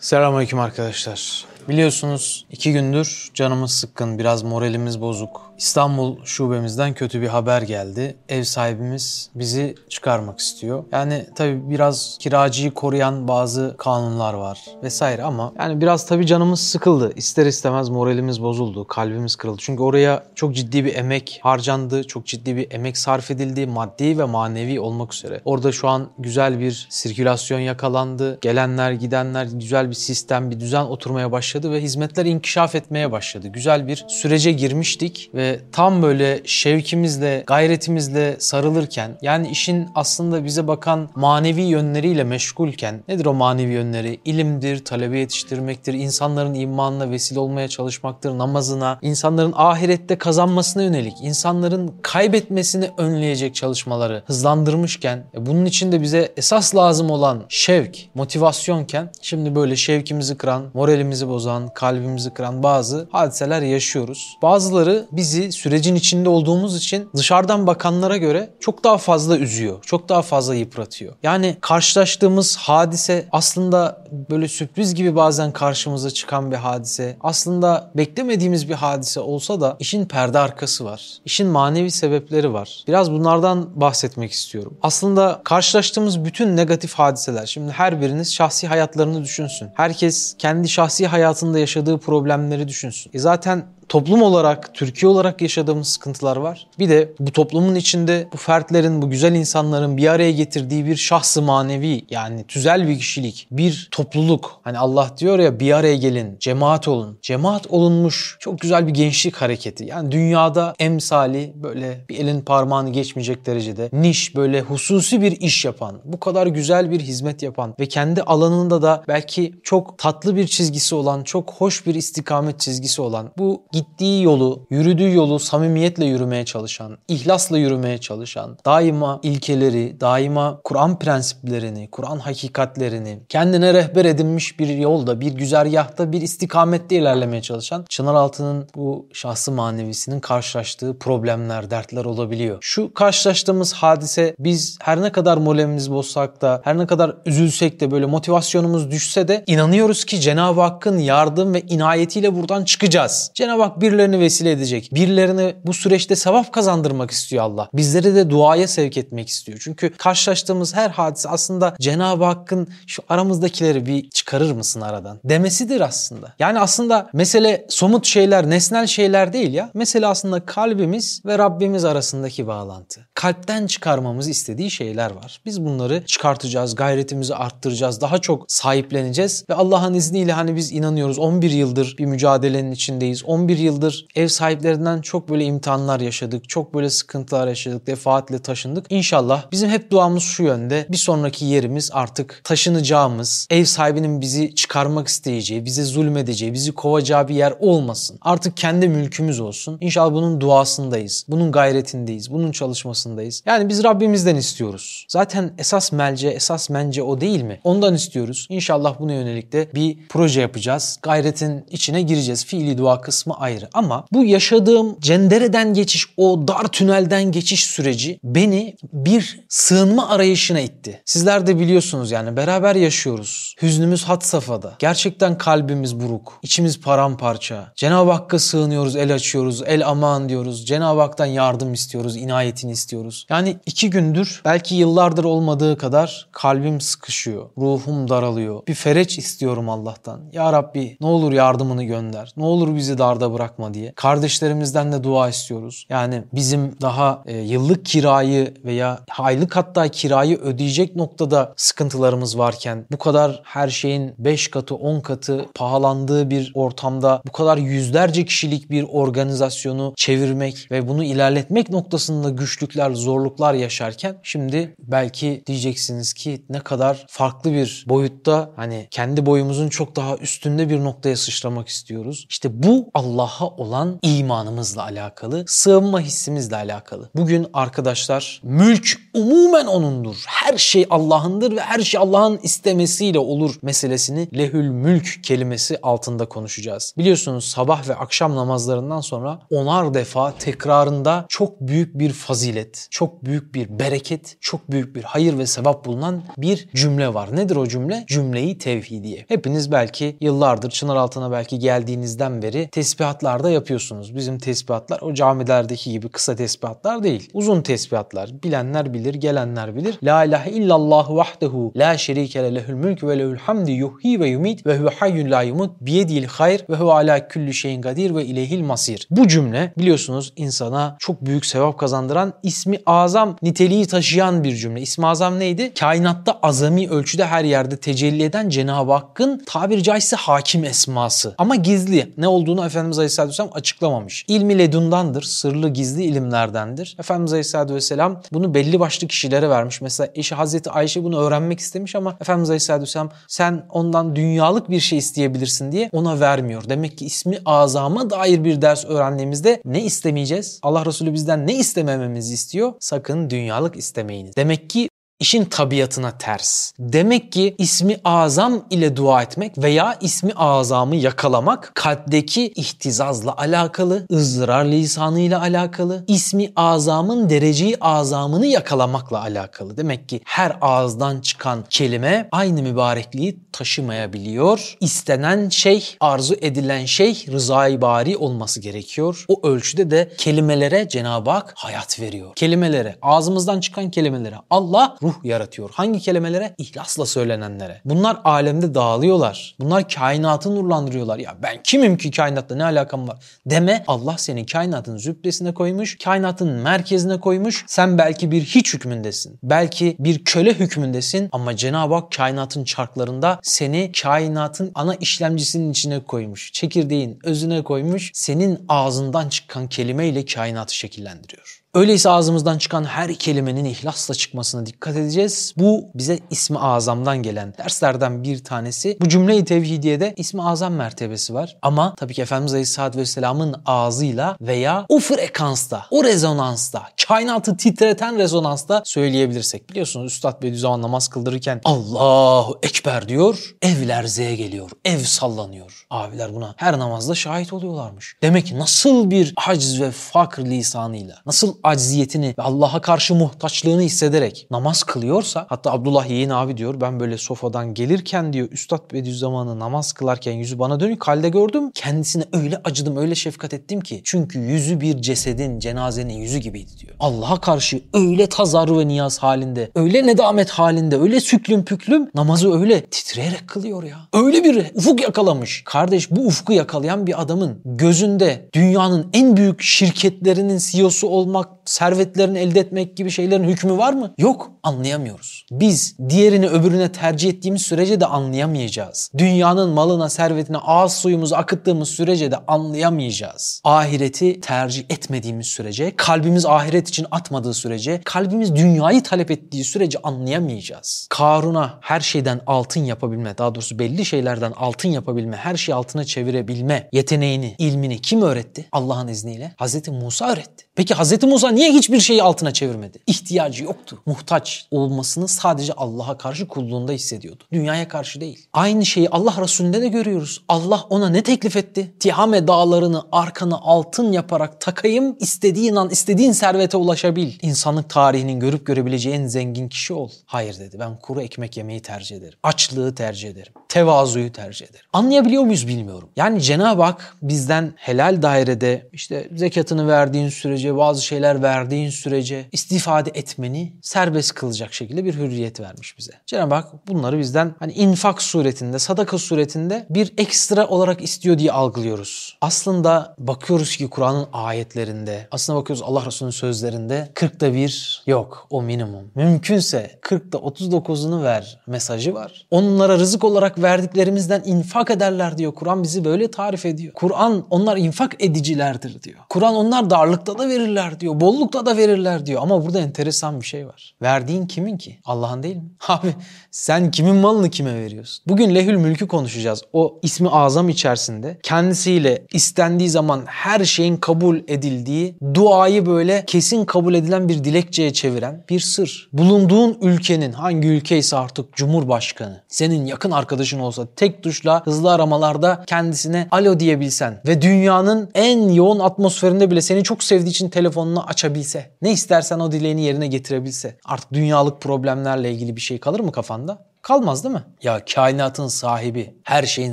[0.00, 1.44] Selamünaleyküm arkadaşlar.
[1.70, 5.50] Biliyorsunuz iki gündür canımız sıkkın, biraz moralimiz bozuk.
[5.58, 8.16] İstanbul şubemizden kötü bir haber geldi.
[8.28, 10.84] Ev sahibimiz bizi çıkarmak istiyor.
[10.92, 17.12] Yani tabii biraz kiracıyı koruyan bazı kanunlar var vesaire ama yani biraz tabii canımız sıkıldı.
[17.16, 19.58] İster istemez moralimiz bozuldu, kalbimiz kırıldı.
[19.60, 24.24] Çünkü oraya çok ciddi bir emek harcandı, çok ciddi bir emek sarf edildi, maddi ve
[24.24, 25.40] manevi olmak üzere.
[25.44, 28.38] Orada şu an güzel bir sirkülasyon yakalandı.
[28.40, 33.48] Gelenler, gidenler, güzel bir sistem, bir düzen oturmaya başladı ve hizmetler inkişaf etmeye başladı.
[33.48, 41.10] Güzel bir sürece girmiştik ve tam böyle şevkimizle, gayretimizle sarılırken yani işin aslında bize bakan
[41.14, 44.20] manevi yönleriyle meşgulken nedir o manevi yönleri?
[44.24, 52.90] İlimdir, talebe yetiştirmektir, insanların imanına vesile olmaya çalışmaktır, namazına, insanların ahirette kazanmasına yönelik, insanların kaybetmesini
[52.98, 59.76] önleyecek çalışmaları hızlandırmışken e, bunun için de bize esas lazım olan şevk, motivasyonken şimdi böyle
[59.76, 61.39] şevkimizi kıran, moralimizi bozan,
[61.74, 64.36] kalbimizi kıran bazı hadiseler yaşıyoruz.
[64.42, 69.78] Bazıları bizi sürecin içinde olduğumuz için dışarıdan bakanlara göre çok daha fazla üzüyor.
[69.82, 71.14] Çok daha fazla yıpratıyor.
[71.22, 77.16] Yani karşılaştığımız hadise aslında böyle sürpriz gibi bazen karşımıza çıkan bir hadise.
[77.20, 81.18] Aslında beklemediğimiz bir hadise olsa da işin perde arkası var.
[81.24, 82.84] İşin manevi sebepleri var.
[82.88, 84.78] Biraz bunlardan bahsetmek istiyorum.
[84.82, 89.68] Aslında karşılaştığımız bütün negatif hadiseler, şimdi her biriniz şahsi hayatlarını düşünsün.
[89.74, 93.10] Herkes kendi şahsi hayatında yaşadığı problemleri düşünsün.
[93.14, 96.66] E zaten toplum olarak, Türkiye olarak yaşadığımız sıkıntılar var.
[96.78, 101.42] Bir de bu toplumun içinde bu fertlerin, bu güzel insanların bir araya getirdiği bir şahsı
[101.42, 104.60] manevi yani tüzel bir kişilik, bir topluluk.
[104.62, 107.18] Hani Allah diyor ya bir araya gelin, cemaat olun.
[107.22, 109.84] Cemaat olunmuş çok güzel bir gençlik hareketi.
[109.84, 116.00] Yani dünyada emsali böyle bir elin parmağını geçmeyecek derecede niş böyle hususi bir iş yapan,
[116.04, 120.94] bu kadar güzel bir hizmet yapan ve kendi alanında da belki çok tatlı bir çizgisi
[120.94, 126.98] olan, çok hoş bir istikamet çizgisi olan bu gittiği yolu, yürüdüğü yolu samimiyetle yürümeye çalışan,
[127.08, 135.20] ihlasla yürümeye çalışan, daima ilkeleri, daima Kur'an prensiplerini, Kur'an hakikatlerini kendine rehber edinmiş bir yolda,
[135.20, 142.58] bir güzergahta, bir istikamette ilerlemeye çalışan Çınaraltı'nın bu şahsı manevisinin karşılaştığı problemler, dertler olabiliyor.
[142.60, 147.90] Şu karşılaştığımız hadise biz her ne kadar moralimiz bozsak da, her ne kadar üzülsek de
[147.90, 153.30] böyle motivasyonumuz düşse de inanıyoruz ki Cenab-ı Hakk'ın yardım ve inayetiyle buradan çıkacağız.
[153.34, 154.90] Cenab-ı Hak birilerini vesile edecek.
[154.92, 157.68] Birilerini bu süreçte sevap kazandırmak istiyor Allah.
[157.74, 159.58] Bizleri de duaya sevk etmek istiyor.
[159.62, 166.34] Çünkü karşılaştığımız her hadise aslında Cenab-ı Hakk'ın şu aramızdakileri bir çıkarır mısın aradan demesidir aslında.
[166.38, 169.70] Yani aslında mesele somut şeyler, nesnel şeyler değil ya.
[169.74, 173.08] Mesele aslında kalbimiz ve Rabbimiz arasındaki bağlantı.
[173.14, 175.40] Kalpten çıkarmamız istediği şeyler var.
[175.46, 181.50] Biz bunları çıkartacağız, gayretimizi arttıracağız, daha çok sahipleneceğiz ve Allah'ın izniyle hani biz inanıyoruz 11
[181.50, 183.24] yıldır bir mücadelenin içindeyiz.
[183.24, 186.48] 11 yıldır ev sahiplerinden çok böyle imtihanlar yaşadık.
[186.48, 187.86] Çok böyle sıkıntılar yaşadık.
[187.86, 188.86] Defaatle taşındık.
[188.90, 190.86] İnşallah bizim hep duamız şu yönde.
[190.88, 197.34] Bir sonraki yerimiz artık taşınacağımız, ev sahibinin bizi çıkarmak isteyeceği, bize zulmedeceği, bizi kovacağı bir
[197.34, 198.18] yer olmasın.
[198.22, 199.78] Artık kendi mülkümüz olsun.
[199.80, 201.24] İnşallah bunun duasındayız.
[201.28, 202.30] Bunun gayretindeyiz.
[202.30, 203.42] Bunun çalışmasındayız.
[203.46, 205.06] Yani biz Rabbimizden istiyoruz.
[205.08, 207.60] Zaten esas melce, esas mence o değil mi?
[207.64, 208.46] Ondan istiyoruz.
[208.50, 210.98] İnşallah buna yönelik de bir proje yapacağız.
[211.02, 212.44] Gayretin içine gireceğiz.
[212.44, 213.49] Fiili dua kısmı ayrı.
[213.74, 221.02] Ama bu yaşadığım cendereden geçiş, o dar tünelden geçiş süreci beni bir sığınma arayışına itti.
[221.04, 223.54] Sizler de biliyorsunuz yani beraber yaşıyoruz.
[223.62, 224.74] Hüznümüz hat safhada.
[224.78, 226.38] Gerçekten kalbimiz buruk.
[226.42, 227.72] içimiz paramparça.
[227.76, 230.66] Cenab-ı Hakk'a sığınıyoruz, el açıyoruz, el aman diyoruz.
[230.66, 233.26] Cenab-ı Hak'tan yardım istiyoruz, inayetini istiyoruz.
[233.30, 237.50] Yani iki gündür belki yıllardır olmadığı kadar kalbim sıkışıyor.
[237.58, 238.66] Ruhum daralıyor.
[238.66, 240.20] Bir fereç istiyorum Allah'tan.
[240.32, 242.32] Ya Rabbi ne olur yardımını gönder.
[242.36, 243.92] Ne olur bizi darda bırakma diye.
[243.96, 245.86] Kardeşlerimizden de dua istiyoruz.
[245.88, 252.98] Yani bizim daha e, yıllık kirayı veya aylık hatta kirayı ödeyecek noktada sıkıntılarımız varken bu
[252.98, 258.86] kadar her şeyin 5 katı 10 katı pahalandığı bir ortamda bu kadar yüzlerce kişilik bir
[258.92, 267.06] organizasyonu çevirmek ve bunu ilerletmek noktasında güçlükler, zorluklar yaşarken şimdi belki diyeceksiniz ki ne kadar
[267.08, 272.26] farklı bir boyutta hani kendi boyumuzun çok daha üstünde bir noktaya sıçramak istiyoruz.
[272.30, 277.10] İşte bu Allah Allah'a olan imanımızla alakalı, sığınma hissimizle alakalı.
[277.14, 280.24] Bugün arkadaşlar mülk umumen O'nundur.
[280.26, 286.94] Her şey Allah'ındır ve her şey Allah'ın istemesiyle olur meselesini lehül mülk kelimesi altında konuşacağız.
[286.98, 293.54] Biliyorsunuz sabah ve akşam namazlarından sonra onar defa tekrarında çok büyük bir fazilet, çok büyük
[293.54, 297.36] bir bereket, çok büyük bir hayır ve sevap bulunan bir cümle var.
[297.36, 298.04] Nedir o cümle?
[298.08, 299.24] Cümleyi tevhidiye.
[299.28, 302.68] Hepiniz belki yıllardır çınar altına belki geldiğinizden beri
[303.10, 304.16] tesbihatlarda yapıyorsunuz.
[304.16, 307.30] Bizim tesbihatlar o camilerdeki gibi kısa tesbihatlar değil.
[307.34, 308.42] Uzun tesbihatlar.
[308.42, 309.98] Bilenler bilir, gelenler bilir.
[310.02, 314.78] La ilahe illallah vahdehu la şerike lehül mülk ve lehül hamdi yuhyi ve yumit ve
[314.78, 319.08] huve hayyun la yumut biyedil hayr ve huve ala kulli şeyin kadir ve ileyhil masir.
[319.10, 324.80] Bu cümle biliyorsunuz insana çok büyük sevap kazandıran ismi azam niteliği taşıyan bir cümle.
[324.80, 325.74] İsmi azam neydi?
[325.74, 331.34] Kainatta azami ölçüde her yerde tecelli eden Cenab-ı Hakk'ın tabiri caizse hakim esması.
[331.38, 332.14] Ama gizli.
[332.16, 334.24] Ne olduğunu Efendimiz Aleyhisselatü Vesselam açıklamamış.
[334.28, 335.22] İlmi ledundandır.
[335.22, 336.96] Sırlı gizli ilimlerdendir.
[336.98, 339.80] Efendimiz Aleyhisselatü Vesselam bunu belli başlı kişilere vermiş.
[339.80, 344.80] Mesela eşi Hazreti Ayşe bunu öğrenmek istemiş ama Efendimiz Aleyhisselatü Vesselam sen ondan dünyalık bir
[344.80, 346.62] şey isteyebilirsin diye ona vermiyor.
[346.68, 350.58] Demek ki ismi azama dair bir ders öğrendiğimizde ne istemeyeceğiz?
[350.62, 352.72] Allah Resulü bizden ne istemememizi istiyor?
[352.80, 354.36] Sakın dünyalık istemeyiniz.
[354.36, 354.89] Demek ki
[355.20, 356.72] işin tabiatına ters.
[356.78, 364.64] Demek ki ismi azam ile dua etmek veya ismi azamı yakalamak kalpteki ihtizazla alakalı, ızdırar
[364.64, 369.76] lisanıyla alakalı, ismi azamın dereceyi azamını yakalamakla alakalı.
[369.76, 374.76] Demek ki her ağızdan çıkan kelime aynı mübarekliği taşımayabiliyor.
[374.80, 379.24] İstenen şey, arzu edilen şey rızayı bari olması gerekiyor.
[379.28, 382.34] O ölçüde de kelimelere Cenab-ı Hak hayat veriyor.
[382.34, 385.70] Kelimelere, ağzımızdan çıkan kelimelere Allah ruh yaratıyor.
[385.72, 386.54] Hangi kelimelere?
[386.58, 387.80] İhlasla söylenenlere.
[387.84, 389.56] Bunlar alemde dağılıyorlar.
[389.60, 391.18] Bunlar kainatı nurlandırıyorlar.
[391.18, 393.18] Ya ben kimim ki kainatta ne alakam var?
[393.46, 397.64] Deme Allah seni kainatın zübresine koymuş, kainatın merkezine koymuş.
[397.66, 399.38] Sen belki bir hiç hükmündesin.
[399.42, 406.52] Belki bir köle hükmündesin ama Cenab-ı Hak kainatın çarklarında seni kainatın ana işlemcisinin içine koymuş.
[406.52, 408.10] Çekirdeğin özüne koymuş.
[408.14, 411.59] Senin ağzından çıkan kelimeyle kainatı şekillendiriyor.
[411.74, 415.54] Öyleyse ağzımızdan çıkan her kelimenin ihlasla çıkmasına dikkat edeceğiz.
[415.56, 418.98] Bu bize ismi azamdan gelen derslerden bir tanesi.
[419.00, 421.56] Bu cümle-i tevhidiyede ismi azam mertebesi var.
[421.62, 428.82] Ama tabii ki Efendimiz Aleyhisselatü Vesselam'ın ağzıyla veya o frekansta, o rezonansta, kainatı titreten rezonansta
[428.84, 429.70] söyleyebilirsek.
[429.70, 435.86] Biliyorsunuz Üstad Bediüzzaman namaz kıldırırken Allahu Ekber diyor, ev lerzeye geliyor, ev sallanıyor.
[435.90, 438.16] Abiler buna her namazda şahit oluyorlarmış.
[438.22, 444.46] Demek ki nasıl bir aciz ve fakr lisanıyla, nasıl acziyetini ve Allah'a karşı muhtaçlığını hissederek
[444.50, 449.92] namaz kılıyorsa hatta Abdullah Yeğen abi diyor ben böyle sofadan gelirken diyor Üstad Bediüzzaman'ı namaz
[449.92, 451.70] kılarken yüzü bana dönük halde gördüm.
[451.74, 456.94] Kendisine öyle acıdım öyle şefkat ettim ki çünkü yüzü bir cesedin cenazenin yüzü gibiydi diyor.
[457.00, 462.80] Allah'a karşı öyle tazarru ve niyaz halinde öyle nedamet halinde öyle süklüm püklüm namazı öyle
[462.80, 463.96] titreyerek kılıyor ya.
[464.12, 465.62] Öyle bir ufuk yakalamış.
[465.64, 472.60] Kardeş bu ufku yakalayan bir adamın gözünde dünyanın en büyük şirketlerinin CEO'su olmak servetlerini elde
[472.60, 474.14] etmek gibi şeylerin hükmü var mı?
[474.18, 474.50] Yok.
[474.62, 475.46] Anlayamıyoruz.
[475.50, 479.10] Biz diğerini öbürüne tercih ettiğimiz sürece de anlayamayacağız.
[479.18, 483.60] Dünyanın malına, servetine ağız suyumuzu akıttığımız sürece de anlayamayacağız.
[483.64, 491.06] Ahireti tercih etmediğimiz sürece, kalbimiz ahiret için atmadığı sürece, kalbimiz dünyayı talep ettiği sürece anlayamayacağız.
[491.10, 496.88] Karun'a her şeyden altın yapabilme, daha doğrusu belli şeylerden altın yapabilme, her şeyi altına çevirebilme
[496.92, 498.64] yeteneğini, ilmini kim öğretti?
[498.72, 499.52] Allah'ın izniyle.
[499.56, 500.64] Hazreti Musa öğretti.
[500.80, 502.98] Peki Hazreti Musa niye hiçbir şeyi altına çevirmedi?
[503.06, 504.02] İhtiyacı yoktu.
[504.06, 507.44] Muhtaç olmasını sadece Allah'a karşı kulluğunda hissediyordu.
[507.52, 508.46] Dünyaya karşı değil.
[508.52, 510.42] Aynı şeyi Allah Resulü'nde de görüyoruz.
[510.48, 511.92] Allah ona ne teklif etti?
[512.00, 517.32] Tihame dağlarını arkana altın yaparak takayım, istediğin an istediğin servete ulaşabil.
[517.42, 520.10] İnsanlık tarihinin görüp görebileceği en zengin kişi ol.
[520.26, 522.38] Hayır dedi ben kuru ekmek yemeyi tercih ederim.
[522.42, 523.52] Açlığı tercih ederim.
[523.68, 524.86] Tevazuyu tercih ederim.
[524.92, 526.08] Anlayabiliyor muyuz bilmiyorum.
[526.16, 533.10] Yani Cenab-ı Hak bizden helal dairede işte zekatını verdiğin sürece bazı şeyler verdiğin sürece istifade
[533.14, 536.12] etmeni serbest kılacak şekilde bir hürriyet vermiş bize.
[536.26, 542.38] Cenab-ı Hak bunları bizden hani infak suretinde, sadaka suretinde bir ekstra olarak istiyor diye algılıyoruz.
[542.40, 549.10] Aslında bakıyoruz ki Kur'an'ın ayetlerinde, aslında bakıyoruz Allah Resulü'nün sözlerinde 40'da bir yok o minimum.
[549.14, 552.46] Mümkünse 40'da 39'unu ver mesajı var.
[552.50, 555.54] Onlara rızık olarak verdiklerimizden infak ederler diyor.
[555.54, 556.92] Kur'an bizi böyle tarif ediyor.
[556.94, 559.18] Kur'an onlar infak edicilerdir diyor.
[559.28, 561.20] Kur'an onlar darlıkta da verirler diyor.
[561.20, 563.94] Bak bollukla da verirler diyor ama burada enteresan bir şey var.
[564.02, 564.98] Verdiğin kimin ki?
[565.04, 565.70] Allah'ın değil mi?
[565.88, 566.14] Abi
[566.50, 568.24] sen kimin malını kime veriyorsun?
[568.26, 569.62] Bugün lehül mülkü konuşacağız.
[569.72, 576.94] O ismi azam içerisinde kendisiyle istendiği zaman her şeyin kabul edildiği, duayı böyle kesin kabul
[576.94, 579.08] edilen bir dilekçeye çeviren bir sır.
[579.12, 586.28] Bulunduğun ülkenin hangi ülkeyse artık cumhurbaşkanı senin yakın arkadaşın olsa tek tuşla hızlı aramalarda kendisine
[586.30, 591.92] alo diyebilsen ve dünyanın en yoğun atmosferinde bile seni çok sevdiği için telefonunu açabilse, ne
[591.92, 596.70] istersen o dileğini yerine getirebilse artık dünyalık problemlerle ilgili bir şey kalır mı kafanda?
[596.82, 597.42] Kalmaz değil mi?
[597.62, 599.72] Ya kainatın sahibi, her şeyin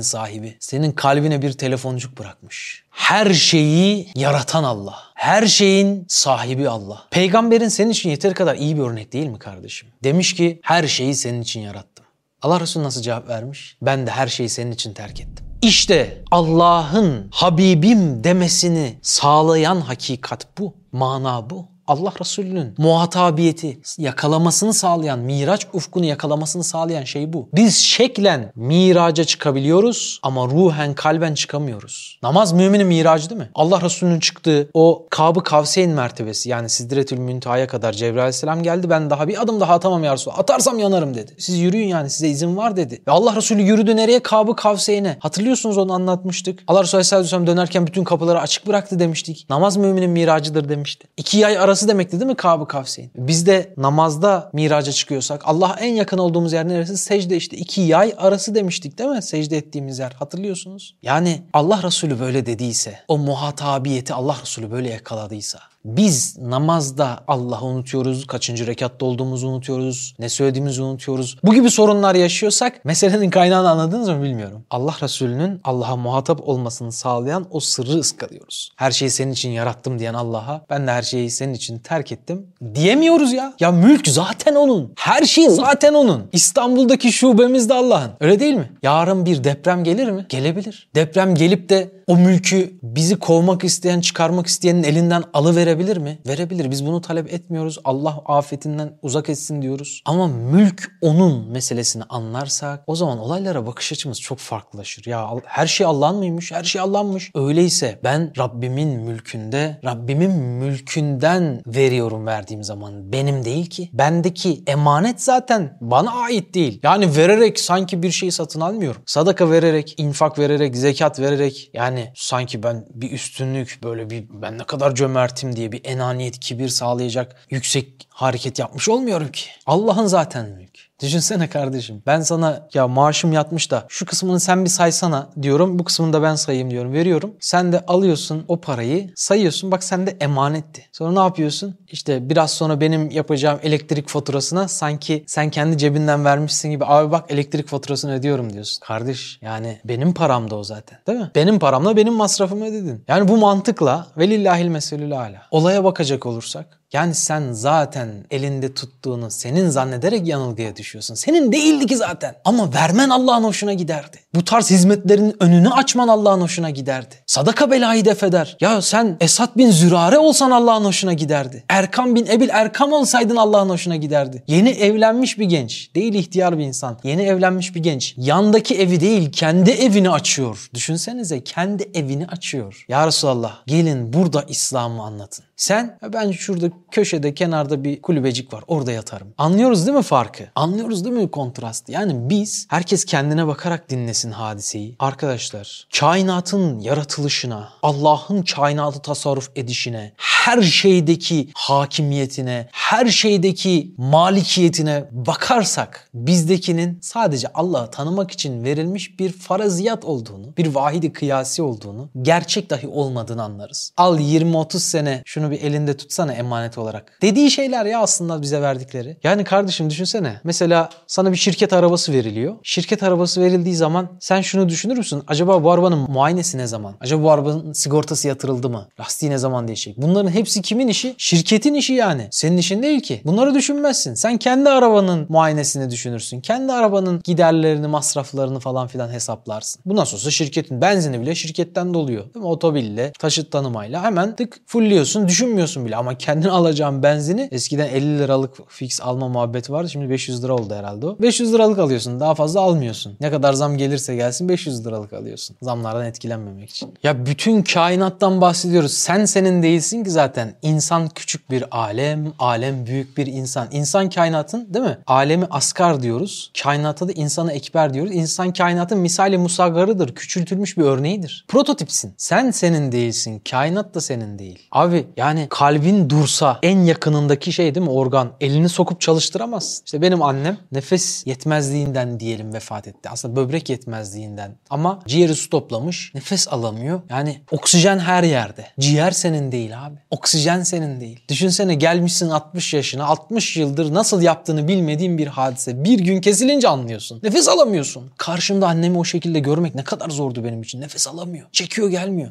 [0.00, 2.84] sahibi senin kalbine bir telefoncuk bırakmış.
[2.90, 4.96] Her şeyi yaratan Allah.
[5.14, 7.02] Her şeyin sahibi Allah.
[7.10, 9.88] Peygamberin senin için yeteri kadar iyi bir örnek değil mi kardeşim?
[10.04, 12.04] Demiş ki her şeyi senin için yarattım.
[12.42, 13.76] Allah Resulü nasıl cevap vermiş?
[13.82, 15.47] Ben de her şeyi senin için terk ettim.
[15.62, 20.74] İşte Allah'ın Habibim demesini sağlayan hakikat bu.
[20.92, 21.77] Mana bu.
[21.88, 27.48] Allah Resulü'nün muhatabiyeti yakalamasını sağlayan, miraç ufkunu yakalamasını sağlayan şey bu.
[27.54, 32.18] Biz şeklen miraca çıkabiliyoruz ama ruhen kalben çıkamıyoruz.
[32.22, 33.50] Namaz müminin miracı değil mi?
[33.54, 38.90] Allah Resulü'nün çıktığı o Kab-ı Kavseyn mertebesi yani Sidretül Münteha'ya kadar Cebrail Aleyhisselam geldi.
[38.90, 40.38] Ben daha bir adım daha atamam ya Resulallah.
[40.38, 41.34] Atarsam yanarım dedi.
[41.38, 43.02] Siz yürüyün yani size izin var dedi.
[43.06, 44.20] Ve Allah Resulü yürüdü nereye?
[44.20, 45.16] Kab-ı Kavseyn'e.
[45.20, 46.64] Hatırlıyorsunuz onu anlatmıştık.
[46.66, 49.46] Allah Resulü Aleyhisselam dönerken bütün kapıları açık bıraktı demiştik.
[49.50, 51.08] Namaz müminin miracıdır demişti.
[51.16, 53.10] İki yay arası arası demekti değil mi Kab-ı Kavseyn?
[53.16, 56.96] Biz de namazda miraca çıkıyorsak Allah'a en yakın olduğumuz yer neresi?
[56.96, 59.22] Secde işte iki yay arası demiştik değil mi?
[59.22, 60.94] Secde ettiğimiz yer hatırlıyorsunuz.
[61.02, 65.58] Yani Allah Resulü böyle dediyse, o muhatabiyeti Allah Resulü böyle yakaladıysa
[65.96, 71.36] biz namazda Allah'ı unutuyoruz, kaçıncı rekatta olduğumuzu unutuyoruz, ne söylediğimizi unutuyoruz.
[71.44, 74.64] Bu gibi sorunlar yaşıyorsak meselenin kaynağını anladınız mı bilmiyorum.
[74.70, 78.70] Allah Resulü'nün Allah'a muhatap olmasını sağlayan o sırrı ıskalıyoruz.
[78.76, 82.46] Her şeyi senin için yarattım diyen Allah'a ben de her şeyi senin için terk ettim
[82.74, 83.54] diyemiyoruz ya.
[83.60, 84.92] Ya mülk zaten onun.
[84.96, 86.28] Her şey zaten onun.
[86.32, 88.10] İstanbul'daki şubemiz de Allah'ın.
[88.20, 88.72] Öyle değil mi?
[88.82, 90.26] Yarın bir deprem gelir mi?
[90.28, 90.88] Gelebilir.
[90.94, 96.18] Deprem gelip de o mülkü bizi kovmak isteyen, çıkarmak isteyenin elinden alıverebilir mi?
[96.26, 96.70] Verebilir.
[96.70, 97.78] Biz bunu talep etmiyoruz.
[97.84, 100.02] Allah afetinden uzak etsin diyoruz.
[100.04, 105.06] Ama mülk onun meselesini anlarsak o zaman olaylara bakış açımız çok farklılaşır.
[105.06, 106.52] Ya her şey Allah'ın mıymış?
[106.52, 107.30] Her şey Allah'ınmış.
[107.34, 113.12] Öyleyse ben Rabbimin mülkünde, Rabbimin mülkünden veriyorum verdiğim zaman.
[113.12, 113.90] Benim değil ki.
[113.92, 116.80] Bendeki emanet zaten bana ait değil.
[116.82, 119.02] Yani vererek sanki bir şey satın almıyorum.
[119.06, 124.64] Sadaka vererek, infak vererek, zekat vererek yani sanki ben bir üstünlük böyle bir ben ne
[124.64, 129.50] kadar cömertim diye bir enaniyet, kibir sağlayacak yüksek hareket yapmış olmuyorum ki.
[129.66, 130.87] Allah'ın zaten mülk.
[131.02, 132.02] Düşünsene kardeşim.
[132.06, 135.78] Ben sana ya maaşım yatmış da şu kısmını sen bir saysana diyorum.
[135.78, 136.92] Bu kısmını da ben sayayım diyorum.
[136.92, 137.34] Veriyorum.
[137.40, 139.70] Sen de alıyorsun o parayı sayıyorsun.
[139.70, 140.86] Bak sende emanetti.
[140.92, 141.78] Sonra ne yapıyorsun?
[141.88, 147.30] İşte biraz sonra benim yapacağım elektrik faturasına sanki sen kendi cebinden vermişsin gibi abi bak
[147.32, 148.80] elektrik faturasını ödüyorum diyorsun.
[148.86, 150.98] Kardeş yani benim param da o zaten.
[151.06, 151.30] Değil mi?
[151.34, 153.04] Benim paramla benim masrafımı ödedin.
[153.08, 155.42] Yani bu mantıkla velillahil meselül ala.
[155.50, 161.14] Olaya bakacak olursak yani sen zaten elinde tuttuğunu senin zannederek yanılgıya düşüyorsun.
[161.14, 162.34] Senin değildi ki zaten.
[162.44, 164.16] Ama vermen Allah'ın hoşuna giderdi.
[164.34, 167.14] Bu tarz hizmetlerin önünü açman Allah'ın hoşuna giderdi.
[167.26, 168.56] Sadaka belayı def eder.
[168.60, 171.64] Ya sen Esat bin Zürare olsan Allah'ın hoşuna giderdi.
[171.68, 174.44] Erkam bin Ebil Erkam olsaydın Allah'ın hoşuna giderdi.
[174.46, 176.98] Yeni evlenmiş bir genç, değil ihtiyar bir insan.
[177.04, 178.14] Yeni evlenmiş bir genç.
[178.16, 180.68] Yandaki evi değil kendi evini açıyor.
[180.74, 182.84] Düşünsenize kendi evini açıyor.
[182.88, 185.47] Ya Resulallah gelin burada İslam'ı anlatın.
[185.58, 189.34] Sen ben şurada köşede kenarda bir kulübecik var orada yatarım.
[189.38, 190.44] Anlıyoruz değil mi farkı?
[190.54, 191.92] Anlıyoruz değil mi kontrastı?
[191.92, 194.96] Yani biz herkes kendine bakarak dinlesin hadiseyi.
[194.98, 206.98] Arkadaşlar kainatın yaratılışına, Allah'ın kainatı tasarruf edişine, her şeydeki hakimiyetine, her şeydeki malikiyetine bakarsak bizdekinin
[207.02, 213.42] sadece Allah'ı tanımak için verilmiş bir faraziyat olduğunu, bir vahidi kıyasi olduğunu, gerçek dahi olmadığını
[213.42, 213.92] anlarız.
[213.96, 217.12] Al 20-30 sene şunu bir elinde tutsana emanet olarak.
[217.22, 219.16] Dediği şeyler ya aslında bize verdikleri.
[219.22, 220.40] Yani kardeşim düşünsene.
[220.44, 222.56] Mesela sana bir şirket arabası veriliyor.
[222.62, 225.22] Şirket arabası verildiği zaman sen şunu düşünür müsün?
[225.26, 226.94] Acaba bu arabanın muayenesi ne zaman?
[227.00, 228.88] Acaba bu arabanın sigortası yatırıldı mı?
[229.00, 229.96] Lastiği ne zaman değişecek?
[230.02, 231.14] Bunların hepsi kimin işi?
[231.18, 232.28] Şirketin işi yani.
[232.30, 233.22] Senin işin değil ki.
[233.24, 234.14] Bunları düşünmezsin.
[234.14, 236.40] Sen kendi arabanın muayenesini düşünürsün.
[236.40, 239.82] Kendi arabanın giderlerini, masraflarını falan filan hesaplarsın.
[239.86, 242.24] Bu nasıl olsa şirketin benzini bile şirketten doluyor.
[242.34, 242.50] Değil mi?
[242.50, 245.26] Otobille, taşıt tanımayla hemen tık fullliyorsun.
[245.38, 249.90] Düşünmüyorsun bile ama kendin alacağın benzini eskiden 50 liralık fix alma muhabbeti vardı.
[249.90, 251.18] Şimdi 500 lira oldu herhalde o.
[251.18, 252.20] 500 liralık alıyorsun.
[252.20, 253.16] Daha fazla almıyorsun.
[253.20, 255.56] Ne kadar zam gelirse gelsin 500 liralık alıyorsun.
[255.62, 256.94] Zamlardan etkilenmemek için.
[257.02, 258.92] Ya bütün kainattan bahsediyoruz.
[258.92, 260.54] Sen senin değilsin ki zaten.
[260.62, 263.68] İnsan küçük bir alem, alem büyük bir insan.
[263.70, 264.98] İnsan kainatın değil mi?
[265.06, 266.52] Alemi asgar diyoruz.
[266.62, 268.14] Kainata da insanı ekber diyoruz.
[268.14, 270.14] İnsan kainatın misali musagarıdır.
[270.14, 271.44] Küçültülmüş bir örneğidir.
[271.48, 272.14] Prototipsin.
[272.16, 273.42] Sen senin değilsin.
[273.50, 274.58] Kainat da senin değil.
[274.72, 278.32] Abi yani kalbin dursa en yakınındaki şey değil mi organ?
[278.40, 279.82] Elini sokup çalıştıramaz.
[279.84, 283.08] İşte benim annem nefes yetmezliğinden diyelim vefat etti.
[283.08, 284.56] Aslında böbrek yetmezliğinden.
[284.70, 286.14] Ama ciğeri su toplamış.
[286.14, 287.00] Nefes alamıyor.
[287.10, 288.66] Yani oksijen her yerde.
[288.80, 289.96] Ciğer senin değil abi.
[290.10, 291.24] Oksijen senin değil.
[291.28, 293.06] Düşünsene gelmişsin 60 yaşına.
[293.06, 295.84] 60 yıldır nasıl yaptığını bilmediğin bir hadise.
[295.84, 297.20] Bir gün kesilince anlıyorsun.
[297.22, 298.10] Nefes alamıyorsun.
[298.16, 300.80] Karşımda annemi o şekilde görmek ne kadar zordu benim için.
[300.80, 301.46] Nefes alamıyor.
[301.52, 302.30] Çekiyor gelmiyor.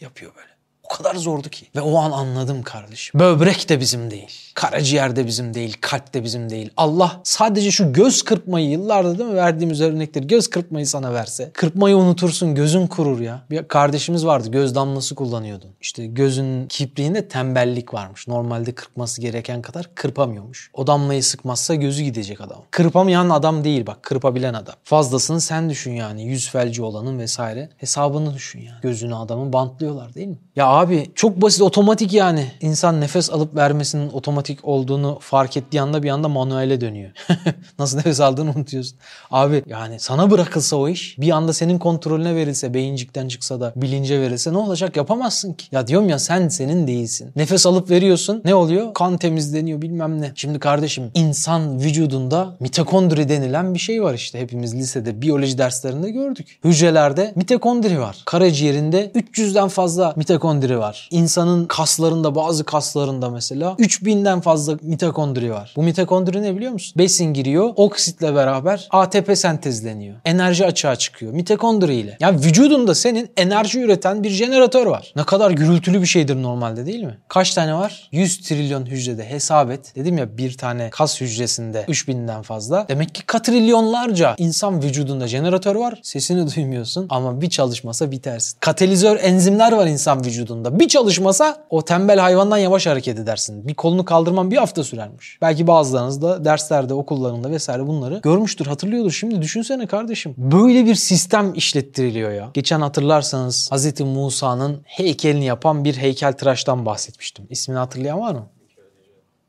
[0.00, 0.53] Yapıyor böyle.
[0.84, 1.66] O kadar zordu ki.
[1.76, 3.20] Ve o an anladım kardeşim.
[3.20, 4.30] Böbrek de bizim değil.
[4.54, 5.76] Karaciğer de bizim değil.
[5.80, 6.70] Kalp de bizim değil.
[6.76, 11.50] Allah sadece şu göz kırpmayı yıllarda değil mi verdiğimiz örnekleri göz kırpmayı sana verse.
[11.54, 13.42] Kırpmayı unutursun gözün kurur ya.
[13.50, 15.66] Bir kardeşimiz vardı göz damlası kullanıyordu.
[15.80, 18.28] İşte gözün kipriğinde tembellik varmış.
[18.28, 20.70] Normalde kırpması gereken kadar kırpamıyormuş.
[20.74, 22.62] O damlayı sıkmazsa gözü gidecek adam.
[22.70, 24.74] Kırpamayan adam değil bak kırpabilen adam.
[24.84, 26.24] Fazlasını sen düşün yani.
[26.24, 27.68] Yüz felci olanın vesaire.
[27.76, 28.78] Hesabını düşün yani.
[28.82, 30.38] Gözünü adamın bantlıyorlar değil mi?
[30.56, 32.46] Ya abi çok basit otomatik yani.
[32.60, 37.10] İnsan nefes alıp vermesinin otomatik olduğunu fark ettiği anda bir anda manuele dönüyor.
[37.78, 38.98] Nasıl nefes aldığını unutuyorsun.
[39.30, 44.20] Abi yani sana bırakılsa o iş bir anda senin kontrolüne verilse beyincikten çıksa da bilince
[44.20, 45.66] verilse ne olacak yapamazsın ki.
[45.72, 47.32] Ya diyorum ya sen senin değilsin.
[47.36, 48.94] Nefes alıp veriyorsun ne oluyor?
[48.94, 50.32] Kan temizleniyor bilmem ne.
[50.34, 56.58] Şimdi kardeşim insan vücudunda mitokondri denilen bir şey var işte hepimiz lisede biyoloji derslerinde gördük.
[56.64, 58.22] Hücrelerde mitokondri var.
[58.24, 61.08] Karaciğerinde 300'den fazla mitokondri var.
[61.10, 65.72] İnsanın kaslarında bazı kaslarında mesela 3000'den fazla mitokondri var.
[65.76, 66.94] Bu mitokondri ne biliyor musun?
[66.98, 70.16] Besin giriyor, oksitle beraber ATP sentezleniyor.
[70.24, 72.16] Enerji açığa çıkıyor mitokondri ile.
[72.20, 75.12] Yani vücudunda senin enerji üreten bir jeneratör var.
[75.16, 77.18] Ne kadar gürültülü bir şeydir normalde değil mi?
[77.28, 78.08] Kaç tane var?
[78.12, 79.92] 100 trilyon hücrede hesap et.
[79.96, 82.86] Dedim ya bir tane kas hücresinde 3000'den fazla.
[82.88, 86.00] Demek ki katrilyonlarca insan vücudunda jeneratör var.
[86.02, 88.56] Sesini duymuyorsun ama bir çalışmasa bitersin.
[88.60, 90.53] Katalizör enzimler var insan vücudunda.
[90.54, 93.68] Bir çalışmasa o tembel hayvandan yavaş hareket edersin.
[93.68, 95.38] Bir kolunu kaldırman bir hafta sürermiş.
[95.42, 99.10] Belki bazılarınız da derslerde, okullarında vesaire bunları görmüştür, hatırlıyordur.
[99.10, 100.34] Şimdi düşünsene kardeşim.
[100.38, 102.50] Böyle bir sistem işlettiriliyor ya.
[102.54, 104.00] Geçen hatırlarsanız Hz.
[104.00, 107.46] Musa'nın heykelini yapan bir heykeltıraştan bahsetmiştim.
[107.50, 108.46] İsmini hatırlayan var mı?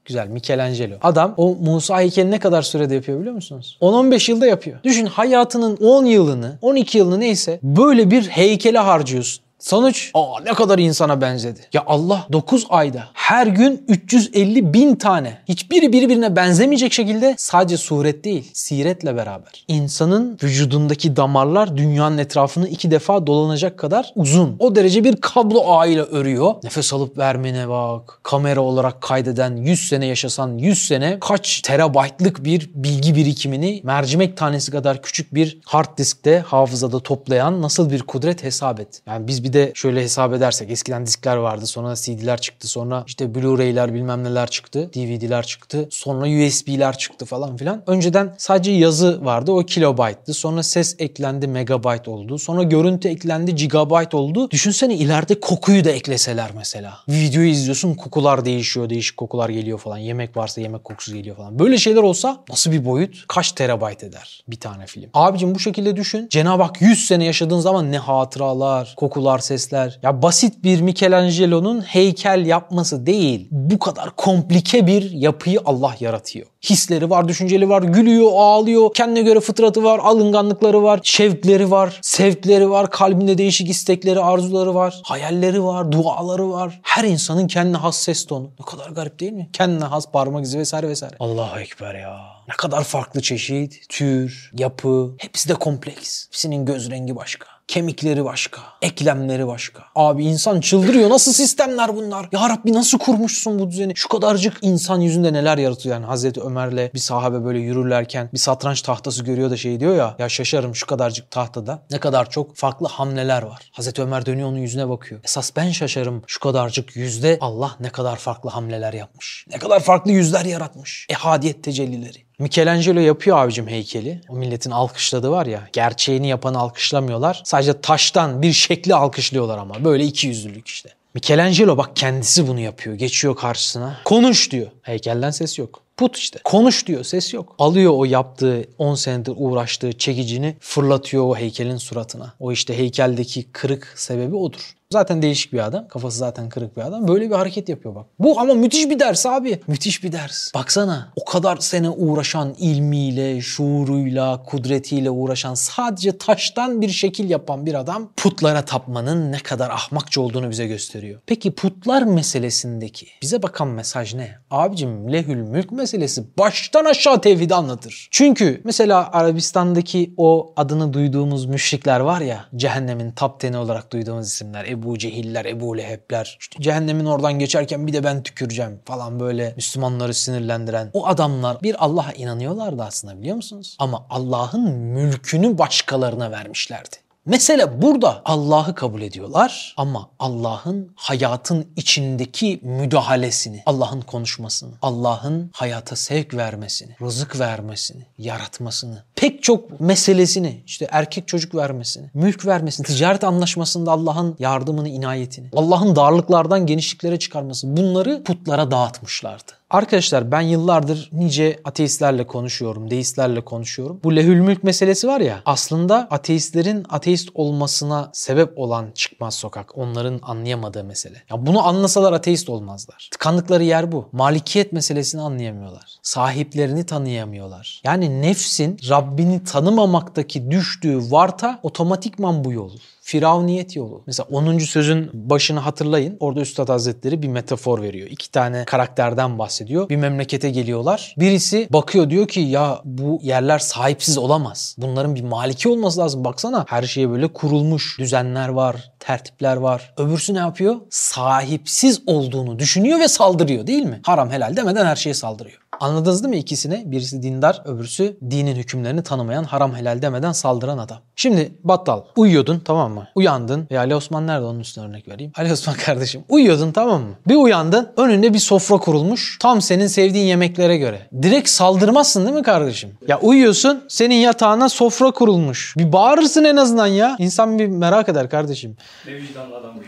[0.06, 0.96] Güzel Michelangelo.
[1.02, 3.78] Adam o Musa heykeli ne kadar sürede yapıyor biliyor musunuz?
[3.82, 4.80] 10-15 yılda yapıyor.
[4.84, 9.45] Düşün hayatının 10 yılını, 12 yılını neyse böyle bir heykele harcıyorsun.
[9.66, 11.60] Sonuç aa ne kadar insana benzedi.
[11.74, 18.24] Ya Allah 9 ayda her gün 350 bin tane hiçbiri birbirine benzemeyecek şekilde sadece suret
[18.24, 19.66] değil siretle beraber.
[19.68, 24.56] İnsanın vücudundaki damarlar dünyanın etrafını iki defa dolanacak kadar uzun.
[24.60, 26.54] O derece bir kablo ağıyla örüyor.
[26.64, 28.20] Nefes alıp vermene bak.
[28.24, 34.72] Kamera olarak kaydeden 100 sene yaşasan 100 sene kaç terabaytlık bir bilgi birikimini mercimek tanesi
[34.72, 39.02] kadar küçük bir hard diskte hafızada toplayan nasıl bir kudret hesap et.
[39.08, 43.26] Yani biz bir de şöyle hesap edersek eskiden diskler vardı sonra CD'ler çıktı sonra işte
[43.26, 47.84] Blu-ray'ler bilmem neler çıktı DVD'ler çıktı sonra USB'ler çıktı falan filan.
[47.88, 54.14] Önceden sadece yazı vardı o kilobayttı sonra ses eklendi megabayt oldu sonra görüntü eklendi gigabayt
[54.14, 54.52] oldu.
[54.52, 56.98] Düşünsene ileride kokuyu da ekleseler mesela.
[57.10, 61.60] Videoyu izliyorsun kokular değişiyor değişik kokular geliyor falan yemek varsa yemek kokusu geliyor falan.
[61.60, 65.10] Böyle şeyler olsa nasıl bir boyut kaç terabayt eder bir tane film.
[65.14, 70.00] Abicim bu şekilde düşün Cenab-ı Hak 100 sene yaşadığın zaman ne hatıralar kokular sesler.
[70.04, 73.48] Ya basit bir Michelangelo'nun heykel yapması değil.
[73.52, 76.48] Bu kadar komplike bir yapıyı Allah yaratıyor.
[76.70, 78.94] Hisleri var, düşünceli var, gülüyor, ağlıyor.
[78.94, 85.02] Kendine göre fıtratı var, alınganlıkları var, şevkleri var, sevkleri var, kalbinde değişik istekleri, arzuları var,
[85.04, 86.80] hayalleri var, duaları var.
[86.84, 88.50] Her insanın kendine has ses tonu.
[88.60, 89.50] Ne kadar garip değil mi?
[89.54, 91.16] Kendine has parmak izi vesaire vesaire.
[91.20, 92.36] Allahu Ekber ya.
[92.48, 95.16] Ne kadar farklı çeşit, tür, yapı.
[95.18, 96.26] Hepsi de kompleks.
[96.28, 97.55] Hepsinin göz rengi başka.
[97.68, 99.84] Kemikleri başka, eklemleri başka.
[99.96, 101.10] Abi insan çıldırıyor.
[101.10, 102.30] Nasıl sistemler bunlar?
[102.32, 103.94] Ya Rabbi nasıl kurmuşsun bu düzeni?
[103.96, 106.06] Şu kadarcık insan yüzünde neler yaratıyor yani.
[106.06, 110.16] Hazreti Ömer'le bir sahabe böyle yürürlerken bir satranç tahtası görüyor da şey diyor ya.
[110.20, 113.70] Ya şaşarım şu kadarcık tahtada ne kadar çok farklı hamleler var.
[113.72, 115.22] Hazreti Ömer dönüyor onun yüzüne bakıyor.
[115.24, 119.46] Esas ben şaşarım şu kadarcık yüzde Allah ne kadar farklı hamleler yapmış.
[119.52, 121.08] Ne kadar farklı yüzler yaratmış.
[121.10, 122.25] Ehadiyet tecellileri.
[122.40, 124.22] Michelangelo yapıyor abicim heykeli.
[124.30, 125.70] O milletin alkışladığı var ya.
[125.74, 127.42] Gerçeğini yapanı alkışlamıyorlar.
[127.46, 129.84] Sadece taştan bir şekli alkışlıyorlar ama.
[129.84, 130.90] Böyle iki yüzlülük işte.
[131.14, 132.96] Michelangelo bak kendisi bunu yapıyor.
[132.96, 133.98] Geçiyor karşısına.
[134.06, 134.68] Konuş diyor.
[134.82, 135.82] Heykelden ses yok.
[135.98, 136.40] Put işte.
[136.44, 137.56] Konuş diyor ses yok.
[137.60, 142.34] Alıyor o yaptığı 10 senedir uğraştığı çekicini fırlatıyor o heykelin suratına.
[142.40, 144.76] O işte heykeldeki kırık sebebi odur.
[144.92, 145.88] Zaten değişik bir adam.
[145.88, 147.08] Kafası zaten kırık bir adam.
[147.08, 148.06] Böyle bir hareket yapıyor bak.
[148.20, 149.60] Bu ama müthiş bir ders abi.
[149.68, 150.54] Müthiş bir ders.
[150.54, 157.74] Baksana o kadar sene uğraşan ilmiyle, şuuruyla, kudretiyle uğraşan sadece taştan bir şekil yapan bir
[157.74, 161.22] adam putlara tapmanın ne kadar ahmakça olduğunu bize gösteriyor.
[161.26, 164.38] Peki putlar meselesindeki bize bakan mesaj ne?
[164.52, 168.08] Abicim lehül mülk meselesi baştan aşağı tevhidi anlatır.
[168.12, 174.66] Çünkü mesela Arabistan'daki o adını duyduğumuz müşrikler var ya cehennemin 10'i olarak duyduğumuz isimler.
[174.66, 176.38] Ebu Cehiller, Ebu Lehebler.
[176.40, 180.90] İşte cehennemin oradan geçerken bir de ben tüküreceğim falan böyle Müslümanları sinirlendiren.
[180.94, 183.76] O adamlar bir Allah'a inanıyorlardı aslında biliyor musunuz?
[183.80, 187.05] Ama Allah'ın mülkünü başkalarına vermişlerdi.
[187.26, 196.34] Mesele burada Allah'ı kabul ediyorlar ama Allah'ın hayatın içindeki müdahalesini, Allah'ın konuşmasını, Allah'ın hayata sevk
[196.34, 203.92] vermesini, rızık vermesini, yaratmasını, pek çok meselesini, işte erkek çocuk vermesini, mülk vermesini, ticaret anlaşmasında
[203.92, 209.52] Allah'ın yardımını, inayetini, Allah'ın darlıklardan genişliklere çıkarması bunları putlara dağıtmışlardı.
[209.70, 214.00] Arkadaşlar ben yıllardır nice ateistlerle konuşuyorum, deistlerle konuşuyorum.
[214.04, 219.78] Bu lehül mülk meselesi var ya aslında ateistlerin ateist olmasına sebep olan çıkmaz sokak.
[219.78, 221.24] Onların anlayamadığı mesele.
[221.30, 223.10] Ya bunu anlasalar ateist olmazlar.
[223.12, 224.10] Tıkandıkları yer bu.
[224.12, 225.98] Malikiyet meselesini anlayamıyorlar.
[226.02, 227.82] Sahiplerini tanıyamıyorlar.
[227.84, 232.72] Yani nefsin Rabbini tanımamaktaki düştüğü varta otomatikman bu yol.
[233.06, 234.04] Firavuniyet yolu.
[234.08, 234.58] Mesela 10.
[234.58, 236.18] sözün başını hatırlayın.
[236.20, 238.08] Orada Üstad Hazretleri bir metafor veriyor.
[238.10, 239.90] İki tane karakterden bahsediyor.
[239.90, 241.16] Bir memlekete geliyorlar.
[241.18, 244.76] Birisi bakıyor diyor ki ya bu yerler sahipsiz olamaz.
[244.78, 246.24] Bunların bir maliki olması lazım.
[246.24, 249.94] Baksana her şeye böyle kurulmuş düzenler var, tertipler var.
[249.98, 250.76] Öbürsü ne yapıyor?
[250.90, 254.00] Sahipsiz olduğunu düşünüyor ve saldırıyor değil mi?
[254.06, 255.65] Haram helal demeden her şeye saldırıyor.
[255.80, 256.84] Anladınız değil mi ikisini?
[256.86, 260.98] Birisi dindar, öbürsü dinin hükümlerini tanımayan, haram helal demeden saldıran adam.
[261.16, 263.08] Şimdi battal uyuyordun tamam mı?
[263.16, 263.68] Uyandın.
[263.72, 265.32] Ve Ali Osman nerede onun üstüne örnek vereyim.
[265.38, 267.16] Ali Osman kardeşim uyuyordun tamam mı?
[267.28, 269.38] Bir uyandın önünde bir sofra kurulmuş.
[269.42, 271.08] Tam senin sevdiğin yemeklere göre.
[271.22, 272.90] Direkt saldırmazsın değil mi kardeşim?
[273.08, 275.74] Ya uyuyorsun senin yatağına sofra kurulmuş.
[275.78, 277.16] Bir bağırırsın en azından ya.
[277.20, 278.78] İnsan bir merak eder kardeşim.
[279.08, 279.76] Ne vicdanlı adam.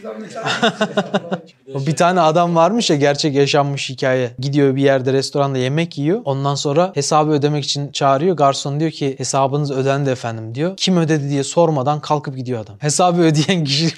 [1.88, 4.32] Bir tane adam varmış ya gerçek yaşanmış hikaye.
[4.40, 6.22] Gidiyor bir yerde restoranda yemek yiyor.
[6.26, 8.36] Ondan sonra hesabı ödemek için çağırıyor.
[8.38, 10.78] Garson diyor ki hesabınız ödendi efendim diyor.
[10.78, 12.76] Kim ödedi diye sormadan kalkıp gidiyor adam.
[12.80, 13.96] Hesabı ödeyen kişi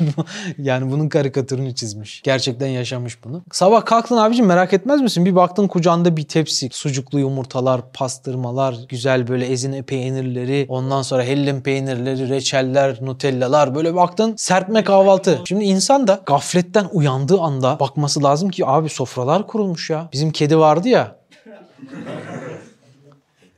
[0.57, 2.21] yani bunun karikatürünü çizmiş.
[2.21, 3.41] Gerçekten yaşamış bunu.
[3.51, 5.25] Sabah kalktın abicim merak etmez misin?
[5.25, 6.69] Bir baktın kucağında bir tepsi.
[6.71, 13.75] Sucuklu yumurtalar, pastırmalar, güzel böyle ezine peynirleri, ondan sonra hellim peynirleri, reçeller, nutellalar.
[13.75, 15.39] Böyle baktın serpme kahvaltı.
[15.45, 20.09] Şimdi insan da gafletten uyandığı anda bakması lazım ki abi sofralar kurulmuş ya.
[20.13, 21.18] Bizim kedi vardı ya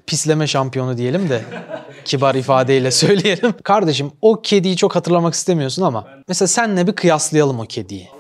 [0.08, 1.42] pisleme şampiyonu diyelim de
[2.06, 3.54] kibar ifadeyle söyleyelim.
[3.64, 8.10] Kardeşim o kediyi çok hatırlamak istemiyorsun ama mesela senle bir kıyaslayalım o kediyi.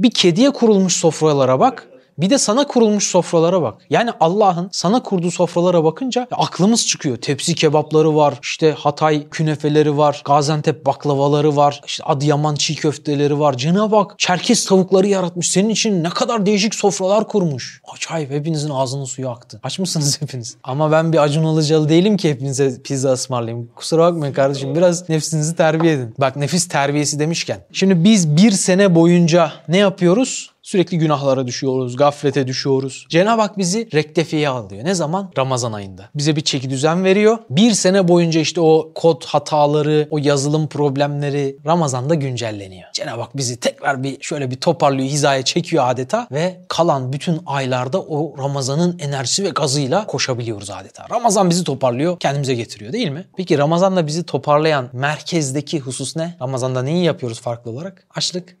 [0.00, 1.86] Bir kediye kurulmuş sofralara bak.
[2.20, 3.74] Bir de sana kurulmuş sofralara bak.
[3.90, 7.16] Yani Allah'ın sana kurduğu sofralara bakınca aklımız çıkıyor.
[7.16, 13.56] Tepsi kebapları var, işte Hatay künefeleri var, Gaziantep baklavaları var, işte Adıyaman çiğ köfteleri var.
[13.56, 15.50] Cenab-ı Hak Çerkes tavukları yaratmış.
[15.50, 17.82] Senin için ne kadar değişik sofralar kurmuş.
[17.94, 19.60] Acayip hepinizin ağzının suyu aktı.
[19.62, 20.56] Aç mısınız hepiniz?
[20.64, 23.70] Ama ben bir Acun Ilıcalı değilim ki hepinize pizza ısmarlayayım.
[23.76, 26.14] Kusura bakmayın kardeşim biraz nefsinizi terbiye edin.
[26.18, 27.60] Bak nefis terbiyesi demişken.
[27.72, 30.50] Şimdi biz bir sene boyunca ne yapıyoruz?
[30.70, 33.06] Sürekli günahlara düşüyoruz, gaflete düşüyoruz.
[33.08, 34.84] Cenab-ı Hak bizi rektefiye alıyor.
[34.84, 35.32] Ne zaman?
[35.38, 36.08] Ramazan ayında.
[36.14, 37.38] Bize bir çeki düzen veriyor.
[37.50, 42.92] Bir sene boyunca işte o kod hataları, o yazılım problemleri Ramazan'da güncelleniyor.
[42.92, 48.00] Cenab-ı Hak bizi tekrar bir şöyle bir toparlıyor, hizaya çekiyor adeta ve kalan bütün aylarda
[48.00, 51.06] o Ramazan'ın enerjisi ve gazıyla koşabiliyoruz adeta.
[51.10, 53.24] Ramazan bizi toparlıyor, kendimize getiriyor değil mi?
[53.36, 56.36] Peki Ramazan'da bizi toparlayan merkezdeki husus ne?
[56.42, 58.06] Ramazan'da neyi yapıyoruz farklı olarak?
[58.14, 58.56] Açlık,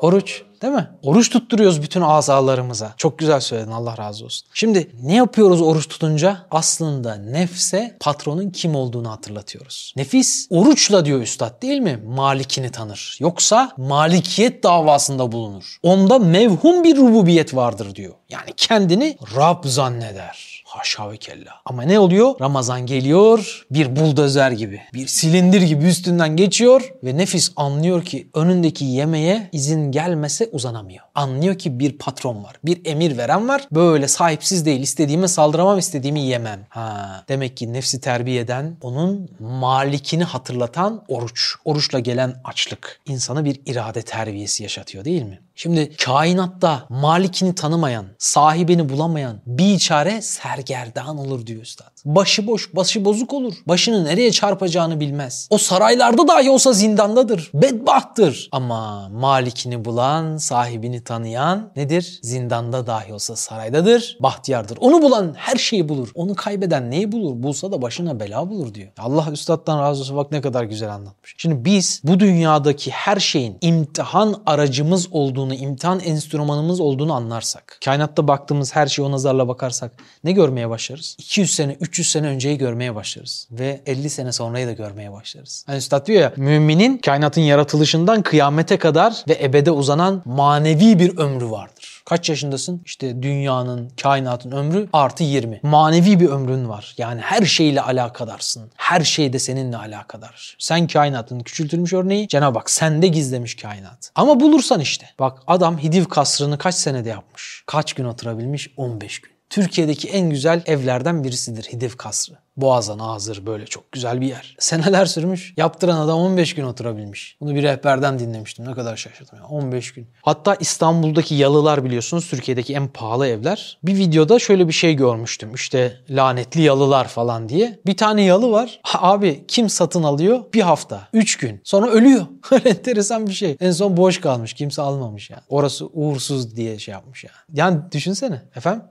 [0.00, 0.90] Oruç değil mi?
[1.02, 2.94] Oruç tutturuyoruz bütün azalarımıza.
[2.96, 4.48] Çok güzel söyledin Allah razı olsun.
[4.54, 6.46] Şimdi ne yapıyoruz oruç tutunca?
[6.50, 9.94] Aslında nefse patronun kim olduğunu hatırlatıyoruz.
[9.96, 12.02] Nefis oruçla diyor üstad değil mi?
[12.06, 13.16] Malikini tanır.
[13.20, 15.76] Yoksa malikiyet davasında bulunur.
[15.82, 18.14] Onda mevhum bir rububiyet vardır diyor.
[18.28, 20.49] Yani kendini Rab zanneder.
[20.70, 21.52] Haşa ve kella.
[21.64, 22.34] Ama ne oluyor?
[22.40, 24.80] Ramazan geliyor bir buldozer gibi.
[24.94, 31.04] Bir silindir gibi üstünden geçiyor ve nefis anlıyor ki önündeki yemeğe izin gelmese uzanamıyor.
[31.14, 32.56] Anlıyor ki bir patron var.
[32.64, 33.68] Bir emir veren var.
[33.72, 34.80] Böyle sahipsiz değil.
[34.80, 36.66] İstediğime saldıramam, istediğimi yemem.
[36.68, 41.54] Ha, demek ki nefsi terbiye eden, onun malikini hatırlatan oruç.
[41.64, 43.00] Oruçla gelen açlık.
[43.06, 45.40] insana bir irade terbiyesi yaşatıyor değil mi?
[45.54, 50.22] Şimdi kainatta malikini tanımayan, sahibini bulamayan bir çare
[50.60, 51.90] sergerdan olur diyor üstad.
[52.04, 53.54] Başıboş, başı bozuk olur.
[53.66, 55.48] Başını nereye çarpacağını bilmez.
[55.50, 57.50] O saraylarda dahi olsa zindandadır.
[57.54, 58.48] Bedbahttır.
[58.52, 62.20] Ama malikini bulan, sahibini tanıyan nedir?
[62.22, 64.18] Zindanda dahi olsa saraydadır.
[64.20, 64.78] Bahtiyardır.
[64.80, 66.08] Onu bulan her şeyi bulur.
[66.14, 67.42] Onu kaybeden neyi bulur?
[67.42, 68.88] Bulsa da başına bela bulur diyor.
[68.98, 71.34] Allah üstattan razı olsun bak ne kadar güzel anlatmış.
[71.38, 78.76] Şimdi biz bu dünyadaki her şeyin imtihan aracımız olduğunu, imtihan enstrümanımız olduğunu anlarsak, kainatta baktığımız
[78.76, 79.92] her şeye o nazarla bakarsak
[80.24, 81.16] ne görmeye başlarız?
[81.18, 83.48] 200 sene, 300 sene önceyi görmeye başlarız.
[83.50, 85.64] Ve 50 sene sonrayı da görmeye başlarız.
[85.66, 91.50] Hani üstad diyor ya, müminin kainatın yaratılışından kıyamete kadar ve ebede uzanan manevi bir ömrü
[91.50, 92.02] vardır.
[92.04, 92.82] Kaç yaşındasın?
[92.84, 95.60] İşte dünyanın, kainatın ömrü artı 20.
[95.62, 96.94] Manevi bir ömrün var.
[96.98, 98.70] Yani her şeyle alakadarsın.
[98.76, 100.56] Her şey de seninle alakadar.
[100.58, 102.28] Sen kainatın küçültülmüş örneği.
[102.28, 104.10] Cenab-ı Hak sende gizlemiş kainat.
[104.14, 105.06] Ama bulursan işte.
[105.18, 107.62] Bak adam Hidiv kasrını kaç senede yapmış?
[107.66, 108.70] Kaç gün oturabilmiş?
[108.76, 109.39] 15 gün.
[109.50, 112.34] Türkiye'deki en güzel evlerden birisidir Hidiv Kasrı.
[112.56, 114.56] Boğazan hazır böyle çok güzel bir yer.
[114.58, 115.54] Seneler sürmüş.
[115.56, 117.36] Yaptıran adam 15 gün oturabilmiş.
[117.40, 118.68] Bunu bir rehberden dinlemiştim.
[118.68, 119.44] Ne kadar şaşırdım ya.
[119.44, 120.08] 15 gün.
[120.22, 123.78] Hatta İstanbul'daki yalılar biliyorsunuz Türkiye'deki en pahalı evler.
[123.82, 125.54] Bir videoda şöyle bir şey görmüştüm.
[125.54, 127.80] İşte lanetli yalılar falan diye.
[127.86, 128.80] Bir tane yalı var.
[128.82, 130.40] Ha, abi kim satın alıyor?
[130.54, 131.08] Bir hafta.
[131.12, 131.60] 3 gün.
[131.64, 132.26] Sonra ölüyor.
[132.64, 133.56] Enteresan bir şey.
[133.60, 134.52] En son boş kalmış.
[134.52, 135.42] Kimse almamış yani.
[135.48, 137.58] Orası uğursuz diye şey yapmış yani.
[137.58, 138.42] Yani düşünsene.
[138.56, 138.82] Efendim?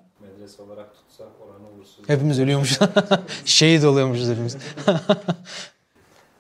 [0.49, 2.09] Medrese olarak tutsak oranı uğursuz.
[2.09, 2.79] Hepimiz ölüyormuşuz.
[3.45, 4.57] Şehit oluyormuşuz hepimiz.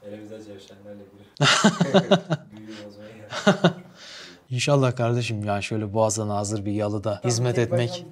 [0.03, 1.45] Elimizde cevşenlerle bir
[4.55, 8.05] İnşallah kardeşim ya şöyle boğazdan hazır bir yalıda hizmet etmek.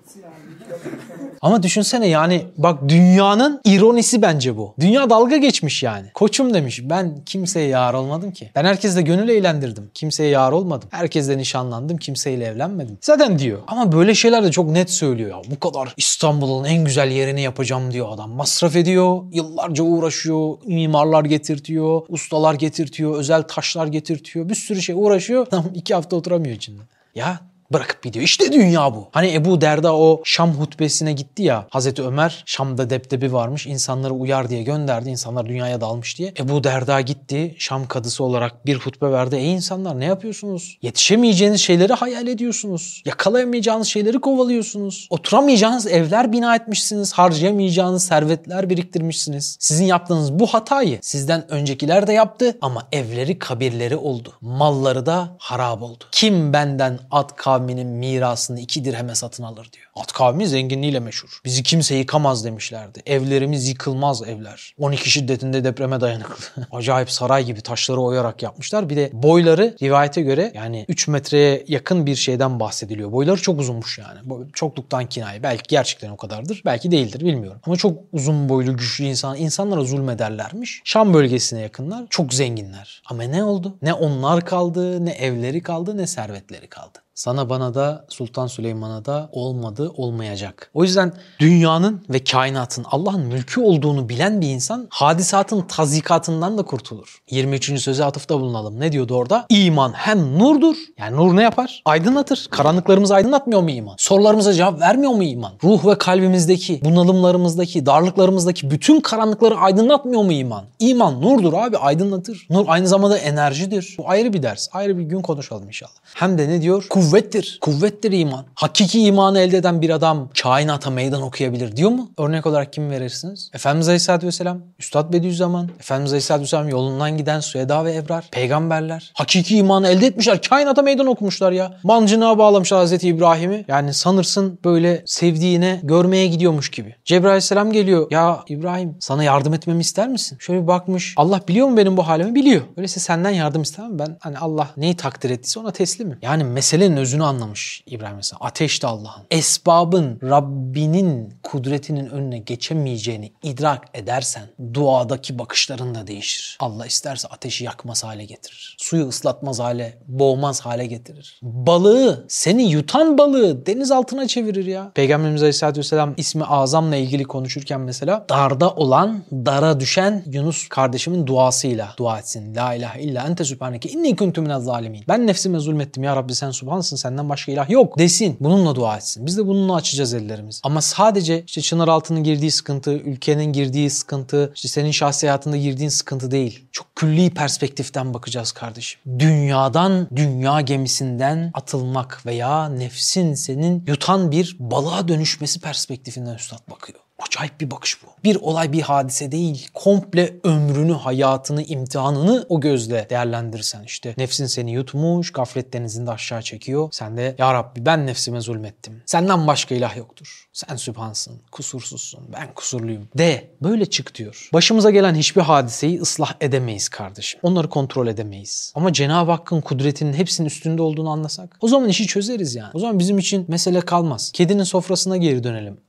[1.42, 4.74] Ama düşünsene yani bak dünyanın ironisi bence bu.
[4.80, 6.08] Dünya dalga geçmiş yani.
[6.14, 8.52] Koçum demiş ben kimseye yar olmadım ki.
[8.56, 9.92] Ben herkesle gönül eğlendirdim.
[9.94, 10.90] Kimseye yar olmadım.
[10.92, 11.98] Herkesle nişanlandım.
[11.98, 12.98] Kimseyle evlenmedim.
[13.02, 13.60] Zaten diyor.
[13.68, 15.52] Ama böyle şeyler de çok net söylüyor ya.
[15.52, 18.32] Bu kadar İstanbul'un en güzel yerini yapacağım diyor adam.
[18.32, 19.24] Masraf ediyor.
[19.32, 20.58] Yıllarca uğraşıyor.
[20.66, 22.02] Mimarlar getirtiyor.
[22.10, 23.18] Ustalar getirtiyor.
[23.18, 24.50] Özel taşlar getirtiyor.
[24.50, 25.46] Bir sürü şey uğraşıyor.
[25.46, 26.82] Tam iki hafta oturamıyor içinde.
[27.16, 27.40] Ya
[27.74, 28.26] bırakıp gidiyor.
[28.26, 29.08] İşte dünya bu.
[29.12, 31.68] Hani Ebu Derda o Şam hutbesine gitti ya.
[31.70, 33.68] Hazreti Ömer Şam'da deptebi varmış.
[33.68, 35.10] insanları uyar diye gönderdi.
[35.10, 36.34] İnsanlar dünyaya dalmış diye.
[36.40, 37.56] Ebu Derda gitti.
[37.58, 39.36] Şam kadısı olarak bir hutbe verdi.
[39.36, 40.78] Ey insanlar ne yapıyorsunuz?
[40.82, 43.04] Yetişemeyeceğiniz şeyleri hayal ediyorsunuz.
[43.06, 45.08] Yakalayamayacağınız şeyleri kovalıyorsunuz.
[45.10, 47.14] Oturamayacağınız evler bina etmişsiniz.
[47.14, 49.58] Harcayamayacağınız servetler biriktirmişsiniz.
[49.60, 54.34] Sizin yaptığınız bu hatayı sizden öncekiler de yaptı ama evleri kabirleri oldu.
[54.42, 56.04] Malları da harap oldu.
[56.12, 59.87] Kim benden at kavminin mirasını iki dirheme satın alır diyor.
[60.02, 61.40] At kavmi zenginliğiyle meşhur.
[61.46, 63.02] Bizi kimse yıkamaz demişlerdi.
[63.06, 64.76] Evlerimiz yıkılmaz evler.
[64.80, 66.68] 12 şiddetinde depreme dayanıklı.
[66.72, 68.90] Acayip saray gibi taşları oyarak yapmışlar.
[68.90, 73.12] Bir de boyları rivayete göre yani 3 metreye yakın bir şeyden bahsediliyor.
[73.12, 74.50] Boyları çok uzunmuş yani.
[74.54, 75.44] Çokluktan kinaye.
[75.44, 76.62] Belki gerçekten o kadardır.
[76.66, 77.62] Belki değildir bilmiyorum.
[77.66, 80.82] Ama çok uzun boylu güçlü insan insanlara zulmederlermiş.
[80.84, 82.06] Şam bölgesine yakınlar.
[82.10, 83.02] Çok zenginler.
[83.10, 83.78] Ama ne oldu?
[83.82, 87.00] Ne onlar kaldı, ne evleri kaldı, ne servetleri kaldı.
[87.18, 90.70] Sana bana da Sultan Süleyman'a da olmadı, olmayacak.
[90.74, 97.22] O yüzden dünyanın ve kainatın Allah'ın mülkü olduğunu bilen bir insan hadisatın tazikatından da kurtulur.
[97.32, 97.82] 23.
[97.82, 98.80] söze atıfta bulunalım.
[98.80, 99.46] Ne diyordu orada?
[99.50, 100.76] İman hem nurdur.
[100.98, 101.82] Yani nur ne yapar?
[101.86, 102.48] Aydınlatır.
[102.52, 103.96] Karanlıklarımızı aydınlatmıyor mu iman?
[103.98, 105.52] Sorularımıza cevap vermiyor mu iman?
[105.64, 110.66] Ruh ve kalbimizdeki, bunalımlarımızdaki, darlıklarımızdaki bütün karanlıkları aydınlatmıyor mu iman?
[110.80, 112.48] İman nurdur abi aydınlatır.
[112.50, 113.96] Nur aynı zamanda enerjidir.
[113.98, 114.68] Bu ayrı bir ders.
[114.74, 115.92] Ayrı bir gün konuşalım inşallah.
[116.14, 116.86] Hem de ne diyor?
[116.90, 117.58] Kuvvettir.
[117.62, 118.46] Kuvvettir iman.
[118.56, 122.12] Hakiki imanı elde eden bir adam kainata meydan okuyabilir diyor mu?
[122.18, 123.52] Örnek olarak kim verirsiniz?
[123.54, 129.12] Efendimiz Aleyhisselatü Vesselam, Üstad Bediüzzaman, Efendimiz Aleyhisselatü Vesselam yolundan giden Süheda ve Ebrar, peygamberler.
[129.14, 130.42] Hakiki imanı elde etmişler.
[130.42, 131.80] Kainata meydan okumuşlar ya.
[131.84, 133.66] Mancınığa bağlamışlar Hazreti İbrahim'i.
[133.68, 136.96] Yani sanırsın böyle sevdiğine görmeye gidiyormuş gibi.
[137.06, 138.08] Cebrail Aleyhisselam geliyor.
[138.12, 140.38] Ya İbrahim sana yardım etmemi ister misin?
[140.40, 141.14] Şöyle bir bakmış.
[141.18, 142.36] Allah biliyor mu benim bu halimi?
[142.36, 142.62] Biliyor.
[142.78, 144.00] Öyleyse senden yardım istemem.
[144.00, 146.20] Ben hani Allah neyi takdir ettiyse ona teslimim.
[146.22, 148.42] Yani meselenin özünü anlamış İbrahim Aleyhisselam.
[148.46, 149.24] Ateş de Allah'ın.
[149.68, 156.58] Esbabın Rabbinin kudretinin önüne geçemeyeceğini idrak edersen duadaki bakışların da değişir.
[156.60, 158.76] Allah isterse ateşi yakmaz hale getirir.
[158.80, 161.40] Suyu ıslatmaz hale, boğmaz hale getirir.
[161.42, 164.92] Balığı, seni yutan balığı deniz altına çevirir ya.
[164.96, 171.94] Peygamberimiz Aleyhisselatü Vesselam ismi azamla ilgili konuşurken mesela darda olan, dara düşen Yunus kardeşimin duasıyla
[171.98, 172.56] dua etsin.
[172.56, 175.04] La ilahe illa ente sübhaneke inni kuntu minez zalimin.
[175.08, 178.38] Ben nefsime zulmettim ya Rabbi sen subhansın senden başka ilah yok desin.
[178.40, 179.26] Bununla dua etsin.
[179.26, 180.60] Biz de bununla açacağız ellerimizi.
[180.64, 185.90] Ama sadece işte çınar altının girdiği sıkıntı, ülkenin girdiği sıkıntı, işte senin şahsi hayatında girdiğin
[185.90, 186.66] sıkıntı değil.
[186.72, 189.02] Çok külli perspektiften bakacağız kardeşim.
[189.20, 197.07] Dünyadan, dünya gemisinden atılmak veya nefsin senin yutan bir balığa dönüşmesi perspektifinden üstad bakıyor.
[197.20, 198.08] Acayip bir bakış bu.
[198.24, 199.68] Bir olay bir hadise değil.
[199.74, 206.90] Komple ömrünü, hayatını, imtihanını o gözle değerlendirirsen işte nefsin seni yutmuş, gaflet denizinde aşağı çekiyor.
[206.92, 209.04] Sen de ya Rabbi ben nefsime zulmettim.
[209.06, 210.48] Senden başka ilah yoktur.
[210.54, 213.10] Sen sübhansın, kusursuzsun, ben kusurluyum.
[213.18, 214.50] De böyle çık diyor.
[214.54, 217.40] Başımıza gelen hiçbir hadiseyi ıslah edemeyiz kardeşim.
[217.44, 218.74] Onları kontrol edemeyiz.
[218.76, 222.72] Ama Cenab-ı Hakk'ın kudretinin hepsinin üstünde olduğunu anlasak o zaman işi çözeriz yani.
[222.74, 224.32] O zaman bizim için mesele kalmaz.
[224.34, 225.87] Kedinin sofrasına geri dönelim.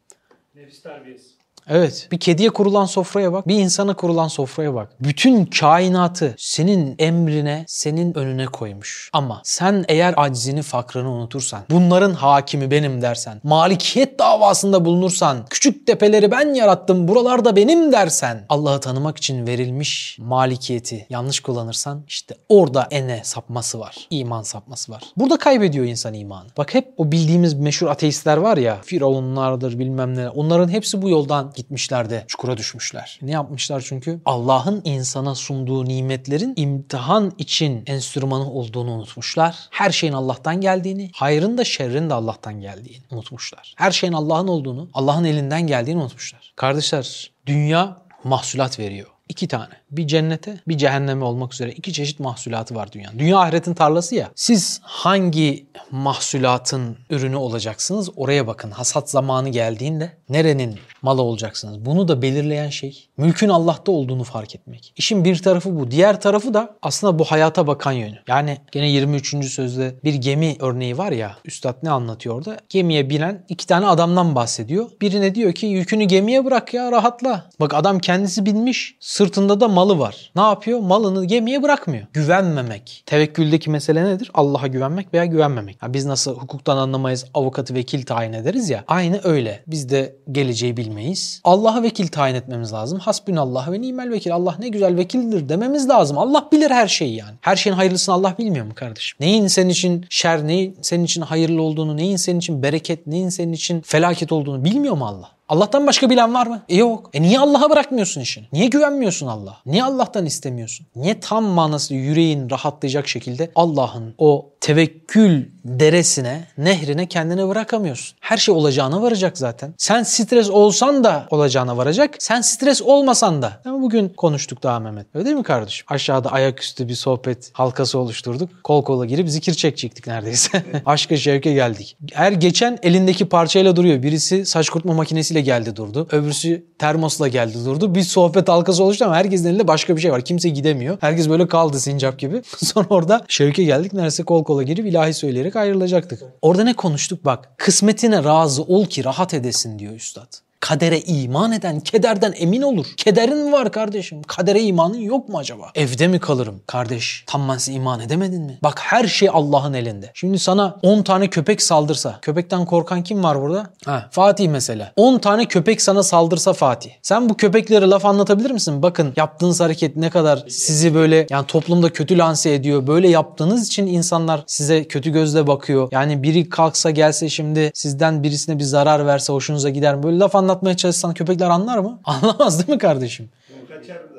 [0.88, 1.27] Nefis terbiyesi.
[1.68, 2.08] Evet.
[2.12, 3.48] Bir kediye kurulan sofraya bak.
[3.48, 4.90] Bir insana kurulan sofraya bak.
[5.00, 9.10] Bütün kainatı senin emrine, senin önüne koymuş.
[9.12, 16.30] Ama sen eğer aczini, fakrını unutursan, bunların hakimi benim dersen, malikiyet davasında bulunursan, küçük tepeleri
[16.30, 23.20] ben yarattım, buralarda benim dersen, Allah'ı tanımak için verilmiş malikiyeti yanlış kullanırsan, işte orada ene
[23.24, 23.96] sapması var.
[24.10, 25.02] İman sapması var.
[25.16, 26.48] Burada kaybediyor insan imanı.
[26.58, 30.28] Bak hep o bildiğimiz meşhur ateistler var ya, Firavunlardır bilmem ne.
[30.28, 33.18] Onların hepsi bu yoldan gitmişler de çukura düşmüşler.
[33.22, 34.20] Ne yapmışlar çünkü?
[34.24, 39.68] Allah'ın insana sunduğu nimetlerin imtihan için enstrümanı olduğunu unutmuşlar.
[39.70, 43.74] Her şeyin Allah'tan geldiğini, hayrın da şerrin de Allah'tan geldiğini unutmuşlar.
[43.76, 46.52] Her şeyin Allah'ın olduğunu, Allah'ın elinden geldiğini unutmuşlar.
[46.56, 49.08] Kardeşler, dünya mahsulat veriyor.
[49.28, 49.74] İki tane.
[49.90, 53.18] Bir cennete, bir cehenneme olmak üzere iki çeşit mahsulatı var dünyanın.
[53.18, 54.30] Dünya ahiretin tarlası ya.
[54.34, 58.70] Siz hangi mahsulatın ürünü olacaksınız oraya bakın.
[58.70, 61.84] Hasat zamanı geldiğinde nerenin malı olacaksınız?
[61.84, 64.92] Bunu da belirleyen şey mülkün Allah'ta olduğunu fark etmek.
[64.96, 65.90] İşin bir tarafı bu.
[65.90, 68.18] Diğer tarafı da aslında bu hayata bakan yönü.
[68.28, 69.44] Yani gene 23.
[69.50, 71.36] sözde bir gemi örneği var ya.
[71.44, 72.56] Üstad ne anlatıyor orada?
[72.68, 74.90] Gemiye binen iki tane adamdan bahsediyor.
[75.00, 77.50] Birine diyor ki yükünü gemiye bırak ya rahatla.
[77.60, 78.96] Bak adam kendisi binmiş.
[79.00, 80.30] Sırtında da malı var.
[80.36, 80.80] Ne yapıyor?
[80.80, 82.06] Malını gemiye bırakmıyor.
[82.12, 83.02] Güvenmemek.
[83.06, 84.30] Tevekküldeki mesele nedir?
[84.34, 85.82] Allah'a güvenmek veya güvenmemek.
[85.82, 88.84] Ya biz nasıl hukuktan anlamayız, avukatı vekil tayin ederiz ya.
[88.88, 89.62] Aynı öyle.
[89.66, 91.40] Biz de geleceği bilmeyiz.
[91.44, 92.98] Allah'a vekil tayin etmemiz lazım.
[92.98, 94.34] Hasbünallah ve nimel vekil.
[94.34, 96.18] Allah ne güzel vekildir dememiz lazım.
[96.18, 97.36] Allah bilir her şeyi yani.
[97.40, 99.16] Her şeyin hayırlısını Allah bilmiyor mu kardeşim?
[99.20, 103.52] Neyin senin için şer, neyin senin için hayırlı olduğunu, neyin senin için bereket, neyin senin
[103.52, 105.37] için felaket olduğunu bilmiyor mu Allah?
[105.48, 106.62] Allah'tan başka bilen var mı?
[106.68, 107.10] E yok.
[107.14, 108.46] E niye Allah'a bırakmıyorsun işini?
[108.52, 109.56] Niye güvenmiyorsun Allah'a?
[109.66, 110.86] Niye Allah'tan istemiyorsun?
[110.96, 118.16] Niye tam manası yüreğin rahatlayacak şekilde Allah'ın o tevekkül deresine, nehrine kendini bırakamıyorsun.
[118.20, 119.74] Her şey olacağına varacak zaten.
[119.78, 122.14] Sen stres olsan da olacağına varacak.
[122.18, 123.60] Sen stres olmasan da.
[123.64, 125.06] Ama bugün konuştuk daha Mehmet.
[125.14, 125.86] Öyle değil mi kardeşim?
[125.90, 128.50] Aşağıda ayaküstü bir sohbet halkası oluşturduk.
[128.64, 130.62] Kol kola girip zikir çekecektik neredeyse.
[130.86, 131.96] Aşka şevke geldik.
[132.12, 134.02] Her geçen elindeki parçayla duruyor.
[134.02, 136.08] Birisi saç kurutma makinesiyle geldi durdu.
[136.12, 137.94] Öbürsü termosla geldi durdu.
[137.94, 140.24] Bir sohbet halkası oluştu ama herkesin elinde başka bir şey var.
[140.24, 140.98] Kimse gidemiyor.
[141.00, 142.42] Herkes böyle kaldı sincap gibi.
[142.56, 143.92] Sonra orada şevke geldik.
[143.92, 146.22] Neredeyse kol kola girip ilahi söyleyerek ayrılacaktık.
[146.42, 147.48] Orada ne konuştuk bak.
[147.58, 150.47] Kısmetine razı ol ki rahat edesin diyor üstad.
[150.60, 152.86] Kadere iman eden kederden emin olur.
[152.96, 154.22] Kederin mi var kardeşim?
[154.22, 155.70] Kadere imanın yok mu acaba?
[155.74, 156.60] Evde mi kalırım?
[156.66, 158.58] Kardeş tam ben iman edemedin mi?
[158.62, 160.10] Bak her şey Allah'ın elinde.
[160.14, 162.18] Şimdi sana 10 tane köpek saldırsa.
[162.22, 163.66] Köpekten korkan kim var burada?
[163.84, 164.92] Ha, Fatih mesela.
[164.96, 166.90] 10 tane köpek sana saldırsa Fatih.
[167.02, 168.82] Sen bu köpeklere laf anlatabilir misin?
[168.82, 172.86] Bakın yaptığınız hareket ne kadar sizi böyle yani toplumda kötü lanse ediyor.
[172.86, 175.88] Böyle yaptığınız için insanlar size kötü gözle bakıyor.
[175.92, 180.02] Yani biri kalksa gelse şimdi sizden birisine bir zarar verse hoşunuza gider mi?
[180.02, 182.00] Böyle laf anlatmaya çalışsan köpekler anlar mı?
[182.04, 183.30] Anlamaz değil mi kardeşim?
[183.68, 184.17] Kaçar?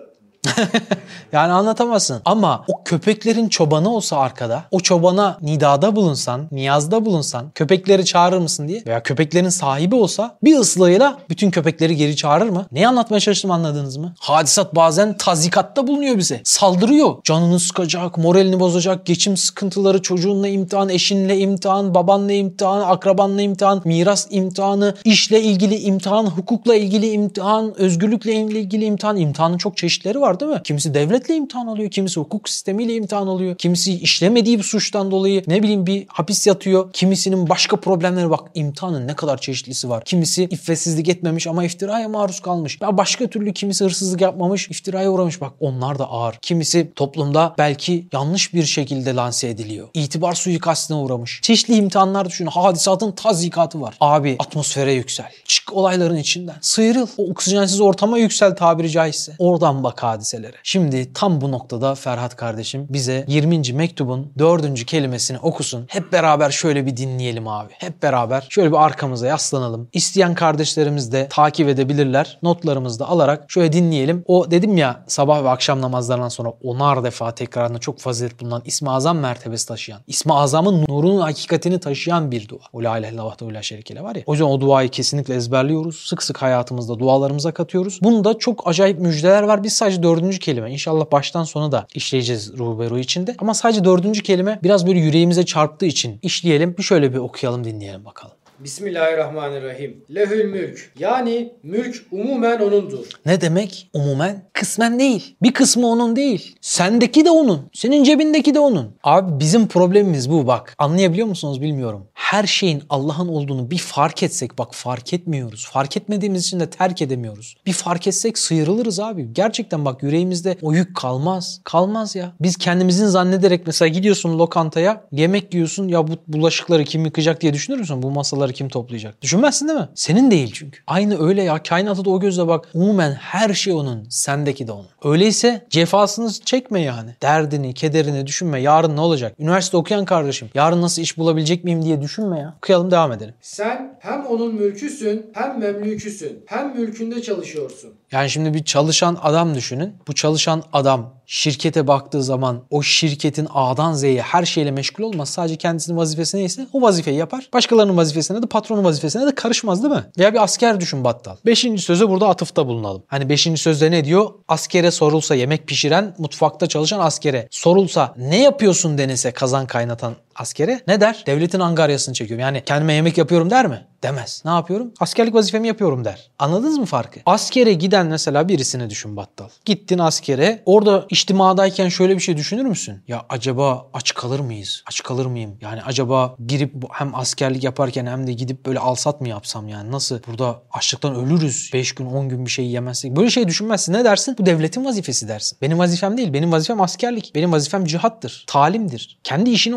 [1.33, 2.21] Yani anlatamazsın.
[2.25, 8.67] Ama o köpeklerin çobanı olsa arkada, o çobana nidada bulunsan, niyazda bulunsan, köpekleri çağırır mısın
[8.67, 12.65] diye veya köpeklerin sahibi olsa bir ıslığıyla bütün köpekleri geri çağırır mı?
[12.71, 14.13] Neyi anlatmaya çalıştım anladınız mı?
[14.19, 16.41] Hadisat bazen tazikatta bulunuyor bize.
[16.43, 17.15] Saldırıyor.
[17.23, 24.27] Canını sıkacak, moralini bozacak, geçim sıkıntıları, çocuğunla imtihan, eşinle imtihan, babanla imtihan, akrabanla imtihan, miras
[24.29, 29.17] imtihanı, işle ilgili imtihan, hukukla ilgili imtihan, özgürlükle ilgili imtihan.
[29.17, 30.63] İmtihanın çok çeşitleri var var değil mi?
[30.63, 35.63] Kimisi devletle imtihan alıyor, kimisi hukuk sistemiyle imtihan alıyor, kimisi işlemediği bir suçtan dolayı ne
[35.63, 40.03] bileyim bir hapis yatıyor, kimisinin başka problemleri bak imtihanın ne kadar çeşitlisi var.
[40.05, 42.77] Kimisi iffetsizlik etmemiş ama iftiraya maruz kalmış.
[42.81, 45.41] Ya başka türlü kimisi hırsızlık yapmamış, iftiraya uğramış.
[45.41, 46.35] Bak onlar da ağır.
[46.41, 49.87] Kimisi toplumda belki yanlış bir şekilde lanse ediliyor.
[49.93, 51.39] İtibar suikastine uğramış.
[51.41, 52.45] Çeşitli imtihanlar düşün.
[52.45, 53.95] Hadisatın tazikatı var.
[53.99, 55.31] Abi atmosfere yüksel.
[55.45, 56.55] Çık olayların içinden.
[56.61, 57.07] Sıyrıl.
[57.17, 59.35] O oksijensiz ortama yüksel tabiri caizse.
[59.39, 60.57] Oradan bak hadiselere.
[60.63, 63.73] Şimdi tam bu noktada Ferhat kardeşim bize 20.
[63.73, 64.85] mektubun 4.
[64.85, 65.85] kelimesini okusun.
[65.87, 67.73] Hep beraber şöyle bir dinleyelim abi.
[67.77, 69.89] Hep beraber şöyle bir arkamıza yaslanalım.
[69.93, 72.39] İsteyen kardeşlerimiz de takip edebilirler.
[72.43, 74.23] Notlarımızı da alarak şöyle dinleyelim.
[74.27, 78.89] O dedim ya sabah ve akşam namazlarından sonra onar defa tekrarında çok fazilet bulunan İsmi
[78.89, 82.59] Azam mertebesi taşıyan, İsmi Azam'ın nurunun hakikatini taşıyan bir dua.
[82.73, 84.23] O la ilahe illallah ve la şerikele var ya.
[84.25, 86.07] O yüzden o duayı kesinlikle ezberliyoruz.
[86.07, 87.99] Sık sık hayatımızda dualarımıza katıyoruz.
[88.03, 89.63] Bunda çok acayip müjdeler var.
[89.63, 90.71] Biz sadece dördüncü kelime.
[90.71, 93.35] İnşallah baştan sona da işleyeceğiz ruh ve ruh içinde.
[93.39, 96.77] Ama sadece dördüncü kelime biraz böyle yüreğimize çarptığı için işleyelim.
[96.77, 98.35] Bir şöyle bir okuyalım dinleyelim bakalım.
[98.59, 100.03] Bismillahirrahmanirrahim.
[100.15, 100.91] Lehül mülk.
[100.99, 103.05] Yani mülk umumen onundur.
[103.25, 103.89] Ne demek?
[103.93, 105.35] Umumen kısmen değil.
[105.41, 106.55] Bir kısmı onun değil.
[106.61, 107.69] Sendeki de onun.
[107.73, 108.95] Senin cebindeki de onun.
[109.03, 110.75] Abi bizim problemimiz bu bak.
[110.77, 112.07] Anlayabiliyor musunuz bilmiyorum.
[112.13, 115.67] Her şeyin Allah'ın olduğunu bir fark etsek bak fark etmiyoruz.
[115.71, 117.55] Fark etmediğimiz için de terk edemiyoruz.
[117.65, 119.33] Bir fark etsek sıyrılırız abi.
[119.33, 121.61] Gerçekten bak yüreğimizde o yük kalmaz.
[121.63, 122.33] Kalmaz ya.
[122.41, 127.77] Biz kendimizin zannederek mesela gidiyorsun lokantaya yemek yiyorsun ya bu bulaşıkları kim yıkayacak diye düşünür
[127.79, 128.03] müsün?
[128.03, 129.21] Bu masaları kim toplayacak?
[129.21, 129.89] Düşünmezsin değil mi?
[129.95, 130.79] Senin değil çünkü.
[130.87, 131.63] Aynı öyle ya.
[131.63, 132.69] Kainata da o gözle bak.
[132.73, 134.07] Umumen her şey onun.
[134.09, 134.87] Sendeki de onun.
[135.03, 137.15] Öyleyse cefasını çekme yani.
[137.21, 138.61] Derdini, kederini düşünme.
[138.61, 139.35] Yarın ne olacak?
[139.39, 140.49] Üniversite okuyan kardeşim.
[140.53, 142.55] Yarın nasıl iş bulabilecek miyim diye düşünme ya.
[142.57, 143.33] Okuyalım devam edelim.
[143.41, 146.43] Sen hem onun mülküsün hem memlüküsün.
[146.45, 147.93] Hem mülkünde çalışıyorsun.
[148.11, 149.93] Yani şimdi bir çalışan adam düşünün.
[150.07, 155.29] Bu çalışan adam şirkete baktığı zaman o şirketin A'dan Z'ye her şeyle meşgul olmaz.
[155.29, 157.49] Sadece kendisinin vazifesi neyse o vazifeyi yapar.
[157.53, 160.05] Başkalarının vazifesine de patronun vazifesine de karışmaz değil mi?
[160.17, 161.35] Veya bir asker düşün battal.
[161.45, 163.03] Beşinci sözü burada atıfta bulunalım.
[163.07, 164.29] Hani beşinci sözde ne diyor?
[164.47, 171.01] Askere sorulsa yemek pişiren, mutfakta çalışan askere sorulsa ne yapıyorsun denese kazan kaynatan askere ne
[171.01, 171.23] der?
[171.27, 172.41] Devletin angaryasını çekiyorum.
[172.41, 173.85] Yani kendime yemek yapıyorum der mi?
[174.03, 174.41] Demez.
[174.45, 174.93] Ne yapıyorum?
[174.99, 176.29] Askerlik vazifemi yapıyorum der.
[176.39, 177.19] Anladınız mı farkı?
[177.25, 179.49] Askere giden mesela birisini düşün battal.
[179.65, 180.63] Gittin askere.
[180.65, 183.03] Orada içtimadayken şöyle bir şey düşünür müsün?
[183.07, 184.83] Ya acaba aç kalır mıyız?
[184.87, 185.57] Aç kalır mıyım?
[185.61, 189.91] Yani acaba girip hem askerlik yaparken hem de gidip böyle alsat mı yapsam yani?
[189.91, 190.19] Nasıl?
[190.27, 191.69] Burada açlıktan ölürüz.
[191.73, 193.15] 5 gün 10 gün bir şey yemezsek.
[193.15, 193.93] Böyle şey düşünmezsin.
[193.93, 194.35] Ne dersin?
[194.39, 195.57] Bu devletin vazifesi dersin.
[195.61, 196.33] Benim vazifem değil.
[196.33, 197.35] Benim vazifem askerlik.
[197.35, 198.43] Benim vazifem cihattır.
[198.47, 199.19] Talimdir.
[199.23, 199.75] Kendi işine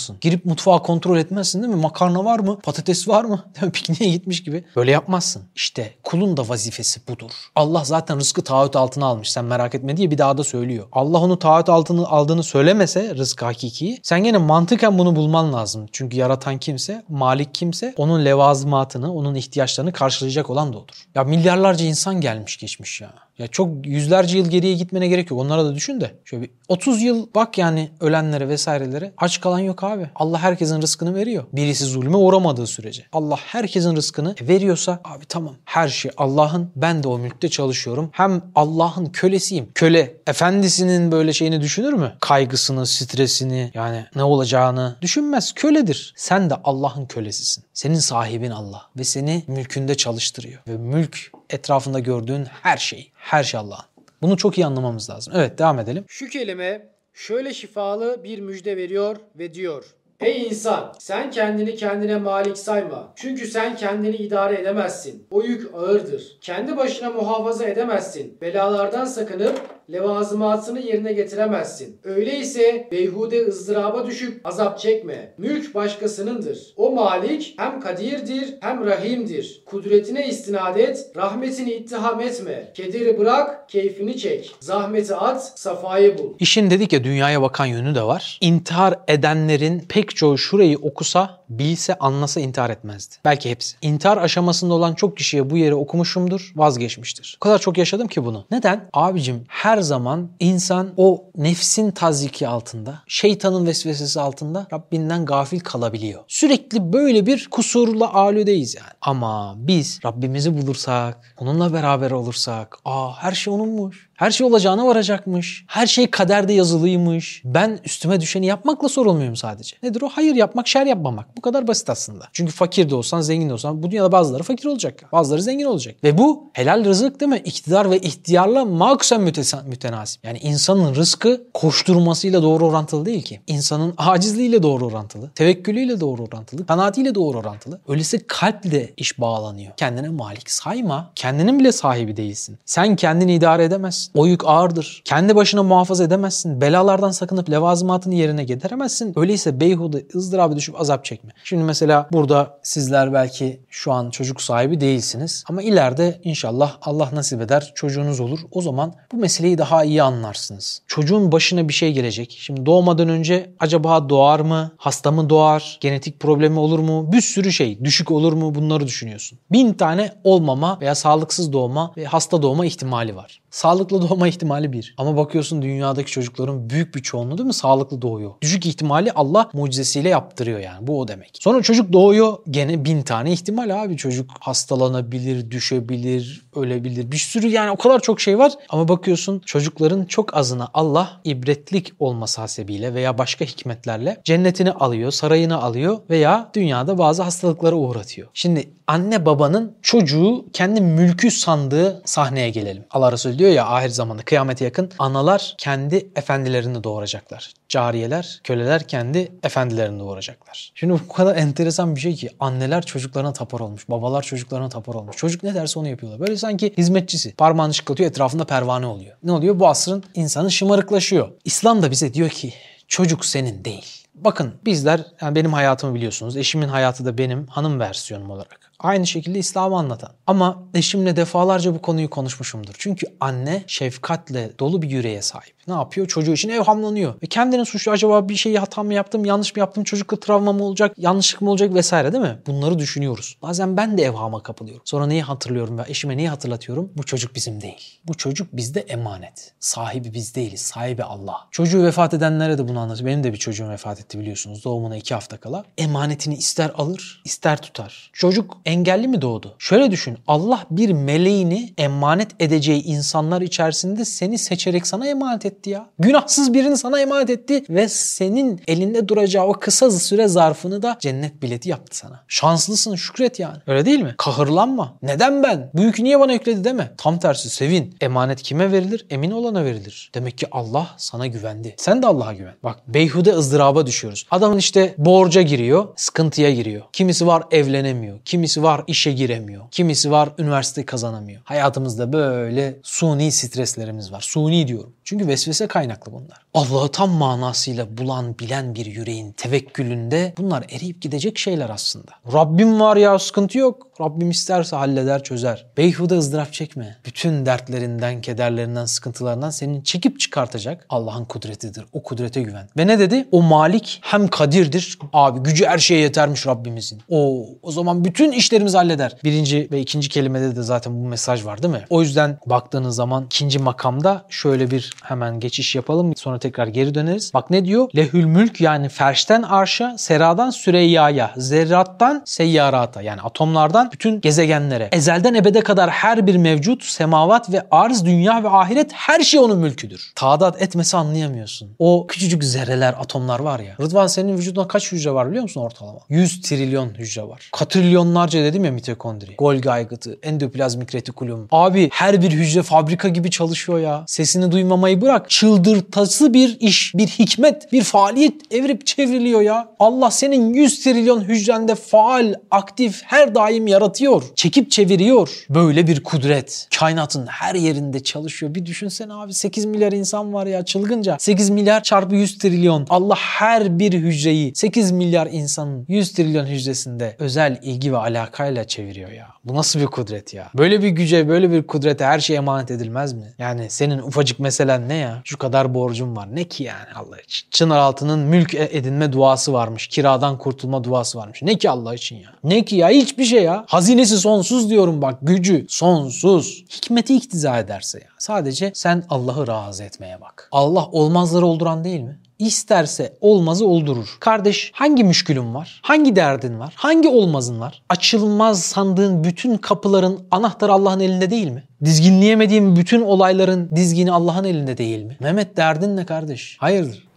[0.00, 0.16] odaklanırsın.
[0.20, 1.80] Girip mutfağı kontrol etmezsin değil mi?
[1.80, 2.58] Makarna var mı?
[2.58, 3.44] Patates var mı?
[3.72, 4.64] Pikniğe gitmiş gibi.
[4.76, 5.42] Böyle yapmazsın.
[5.54, 7.30] İşte kulun da vazifesi budur.
[7.56, 9.30] Allah zaten rızkı taahhüt altına almış.
[9.30, 10.86] Sen merak etme diye bir daha da söylüyor.
[10.92, 15.86] Allah onu taahhüt altını aldığını söylemese rızkı hakikiyi sen gene mantıken bunu bulman lazım.
[15.92, 21.06] Çünkü yaratan kimse, malik kimse onun levazımatını, onun ihtiyaçlarını karşılayacak olan da odur.
[21.14, 23.10] Ya milyarlarca insan gelmiş geçmiş ya.
[23.40, 25.40] Ya çok yüzlerce yıl geriye gitmene gerek yok.
[25.40, 26.10] Onlara da düşün de.
[26.24, 29.12] Şöyle bir 30 yıl bak yani ölenlere vesairelere.
[29.16, 30.10] Aç kalan yok abi.
[30.14, 31.44] Allah herkesin rızkını veriyor.
[31.52, 33.06] Birisi zulme uğramadığı sürece.
[33.12, 35.54] Allah herkesin rızkını veriyorsa abi tamam.
[35.64, 36.70] Her şey Allah'ın.
[36.76, 38.10] Ben de o mülkte çalışıyorum.
[38.12, 39.68] Hem Allah'ın kölesiyim.
[39.74, 42.12] Köle efendisinin böyle şeyini düşünür mü?
[42.20, 45.52] Kaygısını, stresini yani ne olacağını düşünmez.
[45.52, 46.14] Köledir.
[46.16, 47.64] Sen de Allah'ın kölesisin.
[47.74, 50.62] Senin sahibin Allah ve seni mülkünde çalıştırıyor.
[50.68, 53.10] Ve mülk etrafında gördüğün her şey.
[53.14, 53.84] Her şey Allah'ın.
[54.22, 55.34] Bunu çok iyi anlamamız lazım.
[55.36, 56.04] Evet devam edelim.
[56.08, 59.84] Şu kelime şöyle şifalı bir müjde veriyor ve diyor.
[60.20, 63.12] Ey insan sen kendini kendine malik sayma.
[63.16, 65.26] Çünkü sen kendini idare edemezsin.
[65.30, 66.38] O yük ağırdır.
[66.40, 68.38] Kendi başına muhafaza edemezsin.
[68.40, 69.60] Belalardan sakınıp
[69.92, 72.00] levazımatını yerine getiremezsin.
[72.04, 75.34] Öyleyse beyhude ızdıraba düşüp azap çekme.
[75.38, 76.58] Mülk başkasınındır.
[76.76, 79.62] O malik hem kadirdir hem rahimdir.
[79.66, 82.72] Kudretine istinad et, rahmetini ittiham etme.
[82.74, 84.54] Kederi bırak, keyfini çek.
[84.60, 86.34] Zahmeti at, safayı bul.
[86.38, 88.38] İşin dedik ya dünyaya bakan yönü de var.
[88.40, 93.14] İntihar edenlerin pek çoğu şurayı okusa, bilse, anlasa intihar etmezdi.
[93.24, 93.76] Belki hepsi.
[93.82, 97.38] İntihar aşamasında olan çok kişiye bu yeri okumuşumdur, vazgeçmiştir.
[97.40, 98.44] O kadar çok yaşadım ki bunu.
[98.50, 98.88] Neden?
[98.92, 106.24] Abicim her zaman insan o nefsin taziki altında, şeytanın vesvesesi altında Rabbinden gafil kalabiliyor.
[106.28, 108.90] Sürekli böyle bir kusurla alüdeyiz yani.
[109.00, 114.09] Ama biz Rabbimizi bulursak, onunla beraber olursak, aa her şey onunmuş.
[114.20, 115.64] Her şey olacağına varacakmış.
[115.66, 117.42] Her şey kaderde yazılıymış.
[117.44, 119.76] Ben üstüme düşeni yapmakla sorumluyum sadece.
[119.82, 120.08] Nedir o?
[120.08, 121.36] Hayır yapmak, şer yapmamak.
[121.36, 122.28] Bu kadar basit aslında.
[122.32, 125.04] Çünkü fakir de olsan, zengin de olsan bu dünyada bazıları fakir olacak.
[125.12, 125.94] Bazıları zengin olacak.
[126.04, 127.42] Ve bu helal rızık değil mi?
[127.44, 129.20] İktidar ve ihtiyarla maksen
[129.66, 130.24] mütenasip.
[130.24, 133.40] Yani insanın rızkı koşturmasıyla doğru orantılı değil ki.
[133.46, 135.30] İnsanın acizliğiyle doğru orantılı.
[135.34, 136.66] Tevekkülüyle doğru orantılı.
[136.66, 137.80] Kanaatiyle doğru orantılı.
[137.88, 139.72] Öyleyse kalple iş bağlanıyor.
[139.76, 141.10] Kendine malik sayma.
[141.14, 142.58] Kendinin bile sahibi değilsin.
[142.64, 144.09] Sen kendini idare edemezsin.
[144.14, 145.02] O yük ağırdır.
[145.04, 146.60] Kendi başına muhafaza edemezsin.
[146.60, 149.12] Belalardan sakınıp levazımatını yerine getiremezsin.
[149.16, 151.32] Öyleyse beyhude ızdırabı düşüp azap çekme.
[151.44, 155.44] Şimdi mesela burada sizler belki şu an çocuk sahibi değilsiniz.
[155.48, 158.40] Ama ileride inşallah Allah nasip eder çocuğunuz olur.
[158.50, 160.82] O zaman bu meseleyi daha iyi anlarsınız.
[160.86, 162.36] Çocuğun başına bir şey gelecek.
[162.40, 164.72] Şimdi doğmadan önce acaba doğar mı?
[164.76, 165.78] Hasta mı doğar?
[165.80, 167.12] Genetik problemi olur mu?
[167.12, 167.84] Bir sürü şey.
[167.84, 168.54] Düşük olur mu?
[168.54, 169.38] Bunları düşünüyorsun.
[169.52, 173.40] Bin tane olmama veya sağlıksız doğma ve hasta doğma ihtimali var.
[173.50, 174.94] Sağlıklı doğma ihtimali bir.
[174.98, 178.30] Ama bakıyorsun dünyadaki çocukların büyük bir çoğunluğu değil mi sağlıklı doğuyor.
[178.42, 180.86] Düşük ihtimali Allah mucizesiyle yaptırıyor yani.
[180.86, 181.38] Bu o demek.
[181.40, 183.96] Sonra çocuk doğuyor gene bin tane ihtimal abi.
[183.96, 187.12] Çocuk hastalanabilir, düşebilir, ölebilir.
[187.12, 188.52] Bir sürü yani o kadar çok şey var.
[188.68, 195.62] Ama bakıyorsun çocukların çok azına Allah ibretlik olması hasebiyle veya başka hikmetlerle cennetini alıyor, sarayını
[195.62, 198.28] alıyor veya dünyada bazı hastalıklara uğratıyor.
[198.34, 202.84] Şimdi anne babanın çocuğu kendi mülkü sandığı sahneye gelelim.
[202.90, 207.52] Allah Resulü diyor ya ahir zamanda kıyamete yakın analar kendi efendilerini doğuracaklar.
[207.68, 210.72] Cariyeler, köleler kendi efendilerini doğuracaklar.
[210.74, 215.16] Şimdi bu kadar enteresan bir şey ki anneler çocuklarına tapar olmuş, babalar çocuklarına tapar olmuş.
[215.16, 216.20] Çocuk ne derse onu yapıyorlar.
[216.20, 217.34] Böyle sanki hizmetçisi.
[217.34, 219.16] Parmağını şıklatıyor etrafında pervane oluyor.
[219.22, 219.60] Ne oluyor?
[219.60, 221.28] Bu asrın insanı şımarıklaşıyor.
[221.44, 222.54] İslam da bize diyor ki
[222.88, 223.99] çocuk senin değil.
[224.24, 226.36] Bakın bizler, yani benim hayatımı biliyorsunuz.
[226.36, 228.70] Eşimin hayatı da benim hanım versiyonum olarak.
[228.78, 230.10] Aynı şekilde İslam'ı anlatan.
[230.26, 232.74] Ama eşimle defalarca bu konuyu konuşmuşumdur.
[232.78, 235.54] Çünkü anne şefkatle dolu bir yüreğe sahip.
[235.68, 236.06] Ne yapıyor?
[236.06, 237.14] Çocuğu için evhamlanıyor.
[237.22, 240.64] Ve kendini suçlu acaba bir şeyi hata mı yaptım, yanlış mı yaptım, çocukla travma mı
[240.64, 242.38] olacak, yanlışlık mı olacak vesaire değil mi?
[242.46, 243.36] Bunları düşünüyoruz.
[243.42, 244.82] Bazen ben de evhama kapılıyorum.
[244.84, 246.92] Sonra neyi hatırlıyorum ve eşime neyi hatırlatıyorum?
[246.96, 248.00] Bu çocuk bizim değil.
[248.04, 249.52] Bu çocuk bizde emanet.
[249.60, 250.60] Sahibi biz değiliz.
[250.60, 251.48] Sahibi Allah.
[251.50, 253.10] Çocuğu vefat edenlere de bunu anlatıyor.
[253.10, 254.64] Benim de bir çocuğum vefat etti biliyorsunuz.
[254.64, 255.64] Doğumuna iki hafta kala.
[255.78, 258.10] Emanetini ister alır, ister tutar.
[258.12, 259.54] Çocuk engelli mi doğdu?
[259.58, 260.18] Şöyle düşün.
[260.26, 265.86] Allah bir meleğini emanet edeceği insanlar içerisinde seni seçerek sana emanet etti ya.
[265.98, 271.42] Günahsız birini sana emanet etti ve senin elinde duracağı o kısa süre zarfını da cennet
[271.42, 272.24] bileti yaptı sana.
[272.28, 273.58] Şanslısın şükret yani.
[273.66, 274.14] Öyle değil mi?
[274.18, 274.98] Kahırlanma.
[275.02, 275.70] Neden ben?
[275.74, 276.94] Bu yükü niye bana yükledi deme.
[276.96, 277.96] Tam tersi sevin.
[278.00, 279.06] Emanet kime verilir?
[279.10, 280.10] Emin olana verilir.
[280.14, 281.74] Demek ki Allah sana güvendi.
[281.78, 282.54] Sen de Allah'a güven.
[282.62, 284.26] Bak beyhude ızdıraba düşüyoruz.
[284.30, 286.82] Adamın işte borca giriyor, sıkıntıya giriyor.
[286.92, 288.18] Kimisi var evlenemiyor.
[288.24, 289.64] Kimisi var işe giremiyor.
[289.70, 291.40] Kimisi var üniversite kazanamıyor.
[291.44, 294.20] Hayatımızda böyle suni streslerimiz var.
[294.20, 294.92] Suni diyorum.
[295.10, 296.38] Çünkü vesvese kaynaklı bunlar.
[296.54, 302.10] Allah'ı tam manasıyla bulan, bilen bir yüreğin tevekkülünde bunlar eriyip gidecek şeyler aslında.
[302.32, 303.90] Rabbim var ya sıkıntı yok.
[304.00, 305.66] Rabbim isterse halleder çözer.
[305.76, 306.96] Beyhude ızdırap çekme.
[307.04, 311.84] Bütün dertlerinden, kederlerinden, sıkıntılarından senin çekip çıkartacak Allah'ın kudretidir.
[311.92, 312.68] O kudrete güven.
[312.78, 313.28] Ve ne dedi?
[313.32, 314.98] O malik hem kadirdir.
[315.12, 317.02] Abi gücü her şeye yetermiş Rabbimizin.
[317.08, 319.16] O o zaman bütün işlerimizi halleder.
[319.24, 321.84] Birinci ve ikinci kelimede de zaten bu mesaj var değil mi?
[321.90, 326.16] O yüzden baktığınız zaman ikinci makamda şöyle bir hemen geçiş yapalım.
[326.16, 327.34] Sonra tekrar geri döneriz.
[327.34, 327.90] Bak ne diyor?
[327.96, 334.88] Lehül mülk yani ferşten arşa, seradan süreyyaya, zerrattan seyyarata yani atomlardan bütün gezegenlere.
[334.92, 339.58] Ezelden ebede kadar her bir mevcut, semavat ve arz, dünya ve ahiret her şey onun
[339.58, 340.12] mülküdür.
[340.14, 341.70] Taadat etmesi anlayamıyorsun.
[341.78, 343.74] O küçücük zerreler, atomlar var ya.
[343.80, 345.98] Rıdvan senin vücudunda kaç hücre var biliyor musun ortalama?
[346.08, 347.48] 100 trilyon hücre var.
[347.52, 349.34] Katrilyonlarca dedim ya mitokondri.
[349.36, 351.48] Golgi aygıtı, endoplazmik retikulum.
[351.52, 354.04] Abi her bir hücre fabrika gibi çalışıyor ya.
[354.06, 355.30] Sesini duymamayı bırak.
[355.30, 359.68] Çıldırtası bir iş, bir hikmet, bir faaliyet evrip çevriliyor ya.
[359.78, 364.22] Allah senin 100 trilyon hücrende faal, aktif, her daim yaratıyor.
[364.34, 365.44] Çekip çeviriyor.
[365.50, 366.68] Böyle bir kudret.
[366.78, 368.54] Kainatın her yerinde çalışıyor.
[368.54, 371.16] Bir düşünsene abi 8 milyar insan var ya çılgınca.
[371.18, 372.86] 8 milyar çarpı 100 trilyon.
[372.90, 379.10] Allah her bir hücreyi 8 milyar insanın 100 trilyon hücresinde özel ilgi ve alakayla çeviriyor
[379.10, 379.26] ya.
[379.44, 380.50] Bu nasıl bir kudret ya?
[380.54, 383.34] Böyle bir güce, böyle bir kudrete her şey emanet edilmez mi?
[383.38, 384.40] Yani senin ufacık
[384.70, 385.20] meselen ne ya?
[385.24, 386.28] Şu kadar borcum var.
[386.32, 387.48] Ne ki yani Allah için?
[387.50, 389.86] Çınaraltı'nın mülk edinme duası varmış.
[389.86, 391.42] Kiradan kurtulma duası varmış.
[391.42, 392.30] Ne ki Allah için ya?
[392.44, 392.88] Ne ki ya?
[392.88, 393.64] Hiçbir şey ya.
[393.68, 395.18] Hazinesi sonsuz diyorum bak.
[395.22, 396.64] Gücü sonsuz.
[396.70, 398.08] Hikmeti iktiza ederse ya.
[398.18, 400.48] Sadece sen Allah'ı razı etmeye bak.
[400.52, 402.18] Allah olmazları olduran değil mi?
[402.40, 404.16] İsterse olmazı oldurur.
[404.20, 405.80] Kardeş hangi müşkülün var?
[405.82, 406.72] Hangi derdin var?
[406.76, 407.82] Hangi olmazın var?
[407.88, 411.64] Açılmaz sandığın bütün kapıların anahtarı Allah'ın elinde değil mi?
[411.84, 415.16] Dizginleyemediğin bütün olayların dizgini Allah'ın elinde değil mi?
[415.20, 416.56] Mehmet derdin ne kardeş?
[416.60, 417.08] Hayırdır?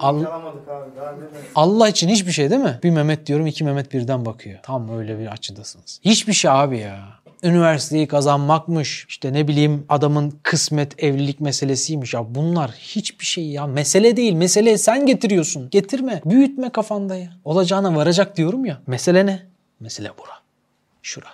[0.00, 0.24] Al-?
[1.54, 2.78] Allah için hiçbir şey değil mi?
[2.82, 4.58] Bir Mehmet diyorum iki Mehmet birden bakıyor.
[4.62, 6.00] Tam öyle bir açıdasınız.
[6.04, 7.21] Hiçbir şey abi ya.
[7.42, 9.06] Üniversiteyi kazanmakmış.
[9.08, 12.14] işte ne bileyim adamın kısmet evlilik meselesiymiş.
[12.14, 13.66] Ya bunlar hiçbir şey ya.
[13.66, 14.32] Mesele değil.
[14.32, 15.70] Mesele sen getiriyorsun.
[15.70, 16.22] Getirme.
[16.24, 17.30] Büyütme kafanda ya.
[17.44, 18.82] Olacağına varacak diyorum ya.
[18.86, 19.46] Mesele ne?
[19.80, 20.32] Mesele bura.
[21.02, 21.26] Şura.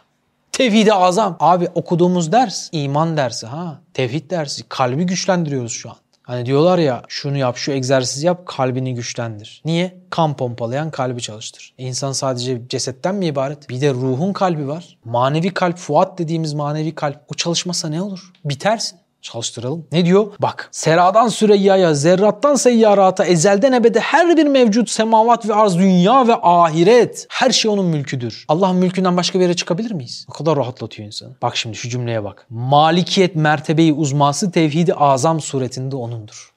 [0.52, 1.36] Tevhid-i azam.
[1.40, 3.80] Abi okuduğumuz ders iman dersi ha.
[3.94, 4.62] Tevhid dersi.
[4.68, 5.96] Kalbi güçlendiriyoruz şu an.
[6.28, 9.62] Hani diyorlar ya şunu yap şu egzersizi yap kalbini güçlendir.
[9.64, 9.98] Niye?
[10.10, 11.74] Kan pompalayan kalbi çalıştır.
[11.78, 13.68] E insan sadece cesetten mi ibaret?
[13.68, 14.98] Bir de ruhun kalbi var.
[15.04, 17.20] Manevi kalp, fuat dediğimiz manevi kalp.
[17.28, 18.32] O çalışmasa ne olur?
[18.44, 18.98] Bitersin.
[19.22, 19.86] Çalıştıralım.
[19.92, 20.26] Ne diyor?
[20.38, 20.68] Bak.
[20.72, 27.26] Seradan Süreyya'ya, zerrattan seyyarata, ezelden ebede her bir mevcut semavat ve arz, dünya ve ahiret.
[27.30, 28.44] Her şey onun mülküdür.
[28.48, 30.26] Allah'ın mülkünden başka bir yere çıkabilir miyiz?
[30.28, 31.36] O kadar rahatlatıyor insanı.
[31.42, 32.46] Bak şimdi şu cümleye bak.
[32.50, 36.52] Malikiyet mertebeyi uzması tevhidi azam suretinde onundur.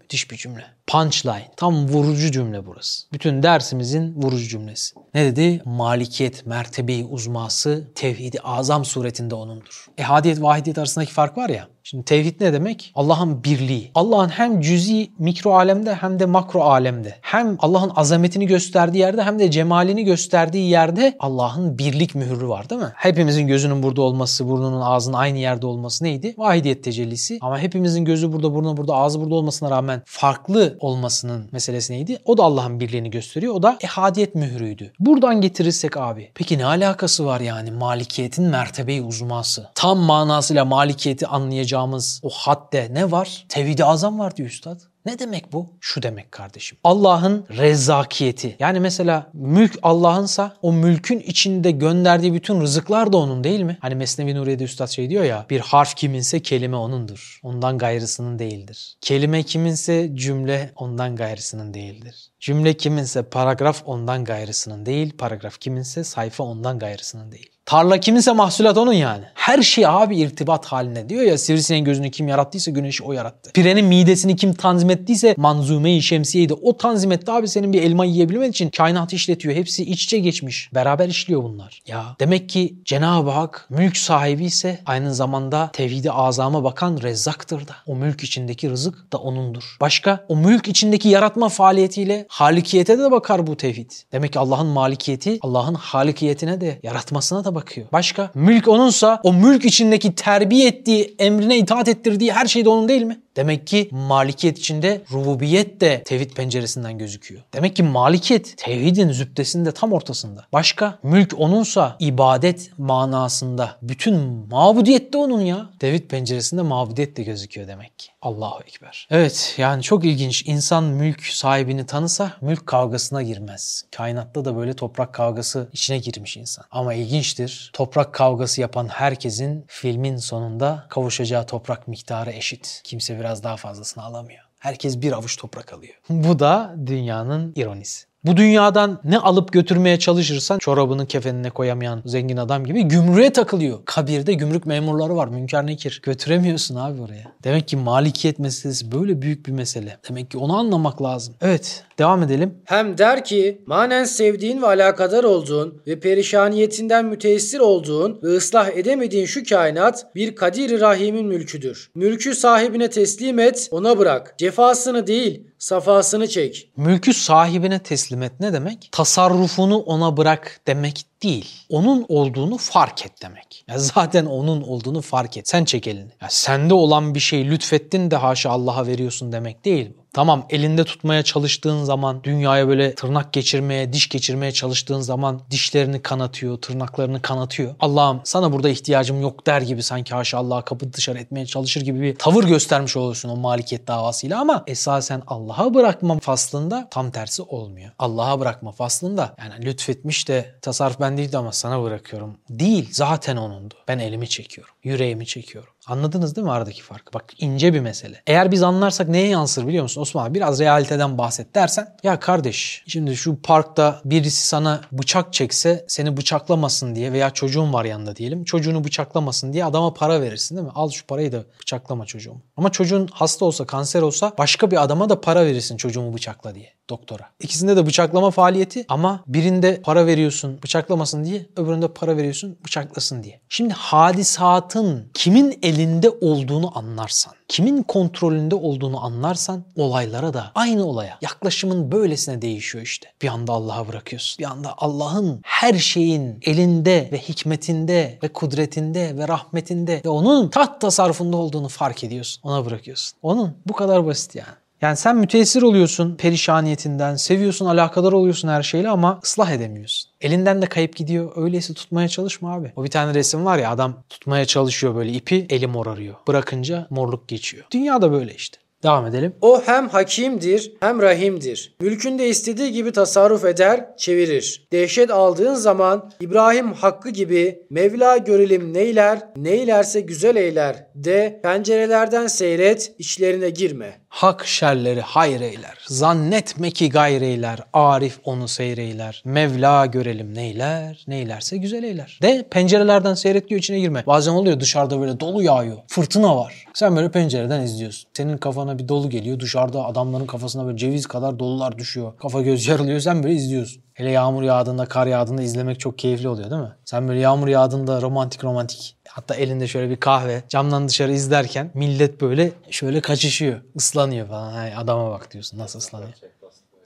[0.00, 0.64] Müthiş bir cümle.
[0.86, 1.50] Punchline.
[1.56, 3.06] Tam vurucu cümle burası.
[3.12, 4.94] Bütün dersimizin vurucu cümlesi.
[5.14, 5.62] Ne dedi?
[5.64, 9.86] Malikiyet, mertebeyi uzması tevhidi azam suretinde onundur.
[9.98, 11.68] Ehadiyet, vahidiyet arasındaki fark var ya.
[11.86, 12.92] Şimdi tevhid ne demek?
[12.94, 13.90] Allah'ın birliği.
[13.94, 17.14] Allah'ın hem cüzi mikro alemde hem de makro alemde.
[17.20, 22.80] Hem Allah'ın azametini gösterdiği yerde hem de cemalini gösterdiği yerde Allah'ın birlik mührü var değil
[22.80, 22.92] mi?
[22.94, 26.34] Hepimizin gözünün burada olması, burnunun ağzının aynı yerde olması neydi?
[26.38, 27.38] Vahidiyet tecellisi.
[27.40, 32.18] Ama hepimizin gözü burada, burnu burada, ağzı burada olmasına rağmen farklı olmasının meselesi neydi?
[32.24, 33.54] O da Allah'ın birliğini gösteriyor.
[33.54, 34.92] O da ehadiyet mührüydü.
[34.98, 36.30] Buradan getirirsek abi.
[36.34, 39.70] Peki ne alakası var yani malikiyetin mertebeyi uzması?
[39.74, 43.46] Tam manasıyla malikiyeti anlayacağımız o hadde ne var?
[43.48, 44.80] Tevhid-i azam var diyor üstad.
[45.04, 45.76] Ne demek bu?
[45.80, 46.78] Şu demek kardeşim.
[46.84, 48.56] Allah'ın rezzakiyeti.
[48.58, 53.78] Yani mesela mülk Allah'ınsa o mülkün içinde gönderdiği bütün rızıklar da onun değil mi?
[53.80, 57.40] Hani Mesnevi Nuriye'de üstad şey diyor ya bir harf kiminse kelime onundur.
[57.42, 58.96] Ondan gayrısının değildir.
[59.00, 62.30] Kelime kiminse cümle ondan gayrısının değildir.
[62.40, 65.16] Cümle kiminse paragraf ondan gayrısının değil.
[65.18, 67.53] Paragraf kiminse sayfa ondan gayrısının değil.
[67.66, 69.24] Tarla kiminse mahsulat onun yani.
[69.34, 73.50] Her şey abi irtibat haline diyor ya sivrisineğin gözünü kim yarattıysa güneşi o yarattı.
[73.52, 78.70] Pirenin midesini kim tanzim ettiyse manzume-i o tanzim etti abi senin bir elma yiyebilmen için
[78.70, 79.54] kainatı işletiyor.
[79.54, 80.70] Hepsi iç içe geçmiş.
[80.74, 81.82] Beraber işliyor bunlar.
[81.86, 87.76] Ya demek ki Cenab-ı Hak mülk sahibi ise aynı zamanda tevhidi azama bakan rezzaktır da.
[87.86, 89.76] O mülk içindeki rızık da onundur.
[89.80, 93.90] Başka o mülk içindeki yaratma faaliyetiyle halikiyete de bakar bu tevhid.
[94.12, 97.86] Demek ki Allah'ın malikiyeti Allah'ın halikiyetine de yaratmasına da bakıyor.
[97.92, 102.88] Başka mülk onunsa o mülk içindeki terbiye ettiği, emrine itaat ettirdiği her şey de onun
[102.88, 103.20] değil mi?
[103.36, 107.42] Demek ki malikiyet içinde rububiyet de tevhid penceresinden gözüküyor.
[107.52, 110.46] Demek ki malikiyet tevhidin zübdesinde tam ortasında.
[110.52, 114.14] Başka mülk onunsa ibadet manasında bütün
[114.50, 115.70] mabudiyet de onun ya.
[115.78, 118.08] Tevhid penceresinde mabudiyet de gözüküyor demek ki.
[118.22, 119.08] Allahu Ekber.
[119.10, 120.46] Evet yani çok ilginç.
[120.46, 123.84] İnsan mülk sahibini tanısa mülk kavgasına girmez.
[123.96, 126.64] Kainatta da böyle toprak kavgası içine girmiş insan.
[126.70, 127.70] Ama ilginçtir.
[127.72, 132.80] Toprak kavgası yapan herkesin filmin sonunda kavuşacağı toprak miktarı eşit.
[132.84, 134.44] Kimse biraz daha fazlasını alamıyor.
[134.58, 135.94] Herkes bir avuç toprak alıyor.
[136.08, 138.06] Bu da dünyanın ironisi.
[138.24, 143.78] Bu dünyadan ne alıp götürmeye çalışırsan çorabını kefenine koyamayan zengin adam gibi gümrüğe takılıyor.
[143.84, 145.28] Kabirde gümrük memurları var.
[145.28, 146.00] Münker nekir.
[146.02, 147.32] Götüremiyorsun abi oraya.
[147.44, 149.96] Demek ki malikiyet meselesi böyle büyük bir mesele.
[150.08, 151.34] Demek ki onu anlamak lazım.
[151.40, 152.54] Evet devam edelim.
[152.64, 159.26] Hem der ki manen sevdiğin ve alakadar olduğun ve perişaniyetinden müteessir olduğun ve ıslah edemediğin
[159.26, 161.90] şu kainat bir kadir rahimin mülküdür.
[161.94, 164.34] Mülkü sahibine teslim et, ona bırak.
[164.38, 166.70] Cefasını değil, safasını çek.
[166.76, 168.88] Mülkü sahibine teslim et ne demek?
[168.92, 171.66] Tasarrufunu ona bırak demek değil.
[171.68, 173.64] Onun olduğunu fark et demek.
[173.68, 175.48] Ya zaten onun olduğunu fark et.
[175.48, 176.10] Sen çek elini.
[176.22, 180.03] Ya sende olan bir şey lütfettin de haşa Allah'a veriyorsun demek değil bu.
[180.14, 186.56] Tamam elinde tutmaya çalıştığın zaman dünyaya böyle tırnak geçirmeye, diş geçirmeye çalıştığın zaman dişlerini kanatıyor,
[186.56, 187.74] tırnaklarını kanatıyor.
[187.80, 192.00] Allah'ım sana burada ihtiyacım yok der gibi sanki haşa Allah'a kapı dışarı etmeye çalışır gibi
[192.00, 197.90] bir tavır göstermiş olursun o malikiyet davasıyla ama esasen Allah'a bırakma faslında tam tersi olmuyor.
[197.98, 202.36] Allah'a bırakma faslında yani lütfetmiş de tasarruf ben değildi ama sana bırakıyorum.
[202.50, 203.74] Değil zaten onundu.
[203.88, 205.73] Ben elimi çekiyorum, yüreğimi çekiyorum.
[205.86, 207.12] Anladınız değil mi aradaki farkı?
[207.12, 208.22] Bak ince bir mesele.
[208.26, 210.34] Eğer biz anlarsak neye yansır biliyor musun Osman abi?
[210.34, 211.96] Biraz realiteden bahset dersen.
[212.02, 217.84] Ya kardeş şimdi şu parkta birisi sana bıçak çekse seni bıçaklamasın diye veya çocuğun var
[217.84, 218.44] yanında diyelim.
[218.44, 220.72] Çocuğunu bıçaklamasın diye adama para verirsin değil mi?
[220.74, 222.42] Al şu parayı da bıçaklama çocuğumu.
[222.56, 226.74] Ama çocuğun hasta olsa kanser olsa başka bir adama da para verirsin çocuğumu bıçakla diye
[226.90, 227.30] doktora.
[227.40, 233.40] İkisinde de bıçaklama faaliyeti ama birinde para veriyorsun bıçaklamasın diye öbüründe para veriyorsun bıçaklasın diye.
[233.48, 241.92] Şimdi hadisatın kimin elinde olduğunu anlarsan, kimin kontrolünde olduğunu anlarsan olaylara da aynı olaya yaklaşımın
[241.92, 243.08] böylesine değişiyor işte.
[243.22, 244.38] Bir anda Allah'a bırakıyorsun.
[244.38, 250.80] Bir anda Allah'ın her şeyin elinde ve hikmetinde ve kudretinde ve rahmetinde ve onun taht
[250.80, 252.42] tasarrufunda olduğunu fark ediyorsun.
[252.44, 253.18] Ona bırakıyorsun.
[253.22, 254.63] Onun bu kadar basit yani.
[254.82, 260.10] Yani sen müteessir oluyorsun perişaniyetinden, seviyorsun, alakadar oluyorsun her şeyle ama ıslah edemiyorsun.
[260.20, 261.32] Elinden de kayıp gidiyor.
[261.36, 262.72] Öyleyse tutmaya çalışma abi.
[262.76, 266.14] O bir tane resim var ya adam tutmaya çalışıyor böyle ipi, eli morarıyor.
[266.28, 267.64] Bırakınca morluk geçiyor.
[267.70, 268.58] Dünya da böyle işte.
[268.84, 269.34] Devam edelim.
[269.40, 271.74] O hem hakimdir hem rahimdir.
[271.80, 274.66] Mülkünde istediği gibi tasarruf eder, çevirir.
[274.72, 282.94] Dehşet aldığın zaman İbrahim hakkı gibi Mevla görelim neyler, neylerse güzel eyler de pencerelerden seyret,
[282.98, 284.00] içlerine girme.
[284.14, 285.78] Hak şerleri hayır eyler.
[285.86, 287.58] Zannetme ki gayreyler.
[287.72, 289.22] Arif onu seyreyler.
[289.24, 291.04] Mevla görelim neyler.
[291.08, 292.18] Neylerse güzel eyler.
[292.22, 294.04] De pencerelerden seyret diyor içine girme.
[294.06, 295.76] Bazen oluyor dışarıda böyle dolu yağıyor.
[295.88, 296.64] Fırtına var.
[296.74, 298.10] Sen böyle pencereden izliyorsun.
[298.16, 299.40] Senin kafana bir dolu geliyor.
[299.40, 302.16] Dışarıda adamların kafasına böyle ceviz kadar dolular düşüyor.
[302.16, 303.00] Kafa göz yarılıyor.
[303.00, 303.82] Sen böyle izliyorsun.
[303.94, 306.72] Hele yağmur yağdığında, kar yağdığında izlemek çok keyifli oluyor değil mi?
[306.84, 312.20] Sen böyle yağmur yağdığında romantik romantik hatta elinde şöyle bir kahve camdan dışarı izlerken millet
[312.20, 313.60] böyle şöyle kaçışıyor.
[313.76, 314.52] ıslanıyor falan.
[314.52, 316.12] Hay, adama bak diyorsun nasıl ıslanıyor.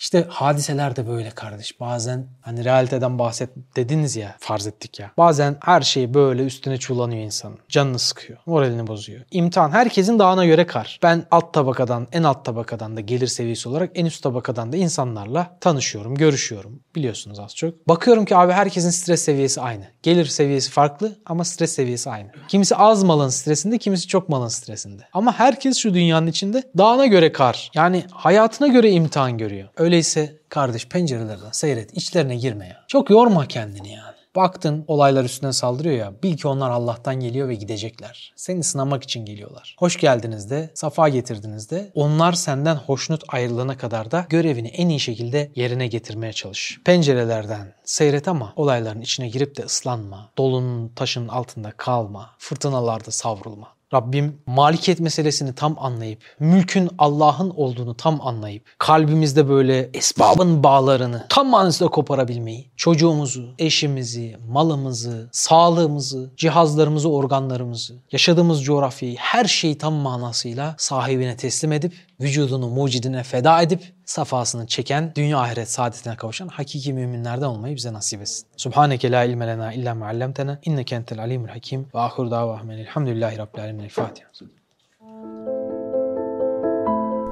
[0.00, 1.80] İşte hadiseler de böyle kardeş.
[1.80, 5.10] Bazen hani realiteden bahset dediniz ya farz ettik ya.
[5.16, 7.58] Bazen her şey böyle üstüne çullanıyor insanın.
[7.68, 8.38] Canını sıkıyor.
[8.46, 9.20] Moralini bozuyor.
[9.30, 10.98] İmtihan herkesin dağına göre kar.
[11.02, 15.56] Ben alt tabakadan en alt tabakadan da gelir seviyesi olarak en üst tabakadan da insanlarla
[15.60, 16.80] tanışıyorum, görüşüyorum.
[16.94, 17.88] Biliyorsunuz az çok.
[17.88, 19.84] Bakıyorum ki abi herkesin stres seviyesi aynı.
[20.02, 22.30] Gelir seviyesi farklı ama stres seviyesi aynı.
[22.48, 25.02] Kimisi az malın stresinde, kimisi çok malın stresinde.
[25.12, 27.70] Ama herkes şu dünyanın içinde dağına göre kar.
[27.74, 29.68] Yani hayatına göre imtihan görüyor.
[29.86, 32.84] Öyleyse kardeş pencerelerden seyret, içlerine girme ya.
[32.88, 34.16] Çok yorma kendini yani.
[34.36, 38.32] Baktın olaylar üstüne saldırıyor ya bil ki onlar Allah'tan geliyor ve gidecekler.
[38.36, 39.76] Seni sınamak için geliyorlar.
[39.78, 45.00] Hoş geldiniz de, safa getirdiniz de onlar senden hoşnut ayrılana kadar da görevini en iyi
[45.00, 46.80] şekilde yerine getirmeye çalış.
[46.84, 50.30] Pencerelerden seyret ama olayların içine girip de ıslanma.
[50.38, 52.30] Dolunun taşın altında kalma.
[52.38, 53.75] Fırtınalarda savrulma.
[53.94, 61.48] Rabbim malikiyet meselesini tam anlayıp, mülkün Allah'ın olduğunu tam anlayıp, kalbimizde böyle esbabın bağlarını tam
[61.48, 71.36] manasıyla koparabilmeyi, çocuğumuzu, eşimizi, malımızı, sağlığımızı, cihazlarımızı, organlarımızı, yaşadığımız coğrafyayı, her şeyi tam manasıyla sahibine
[71.36, 77.76] teslim edip, vücudunu mucidine feda edip, safasını çeken, dünya ahiret saadetine kavuşan hakiki müminlerden olmayı
[77.76, 78.46] bize nasip etsin.
[78.56, 83.60] Subhaneke la ilme lena illa me'allemtena inneke entel alimul hakim ve ahir davahmen elhamdülillahi rabbil
[83.60, 83.84] alemin.
[83.84, 84.28] El Fatiha.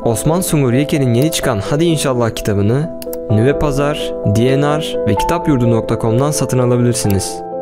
[0.04, 7.53] Osman Sungur Yeke'nin yeni çıkan Hadi İnşallah kitabını Nüve Pazar, DNR ve kitapyurdu.com'dan satın alabilirsiniz.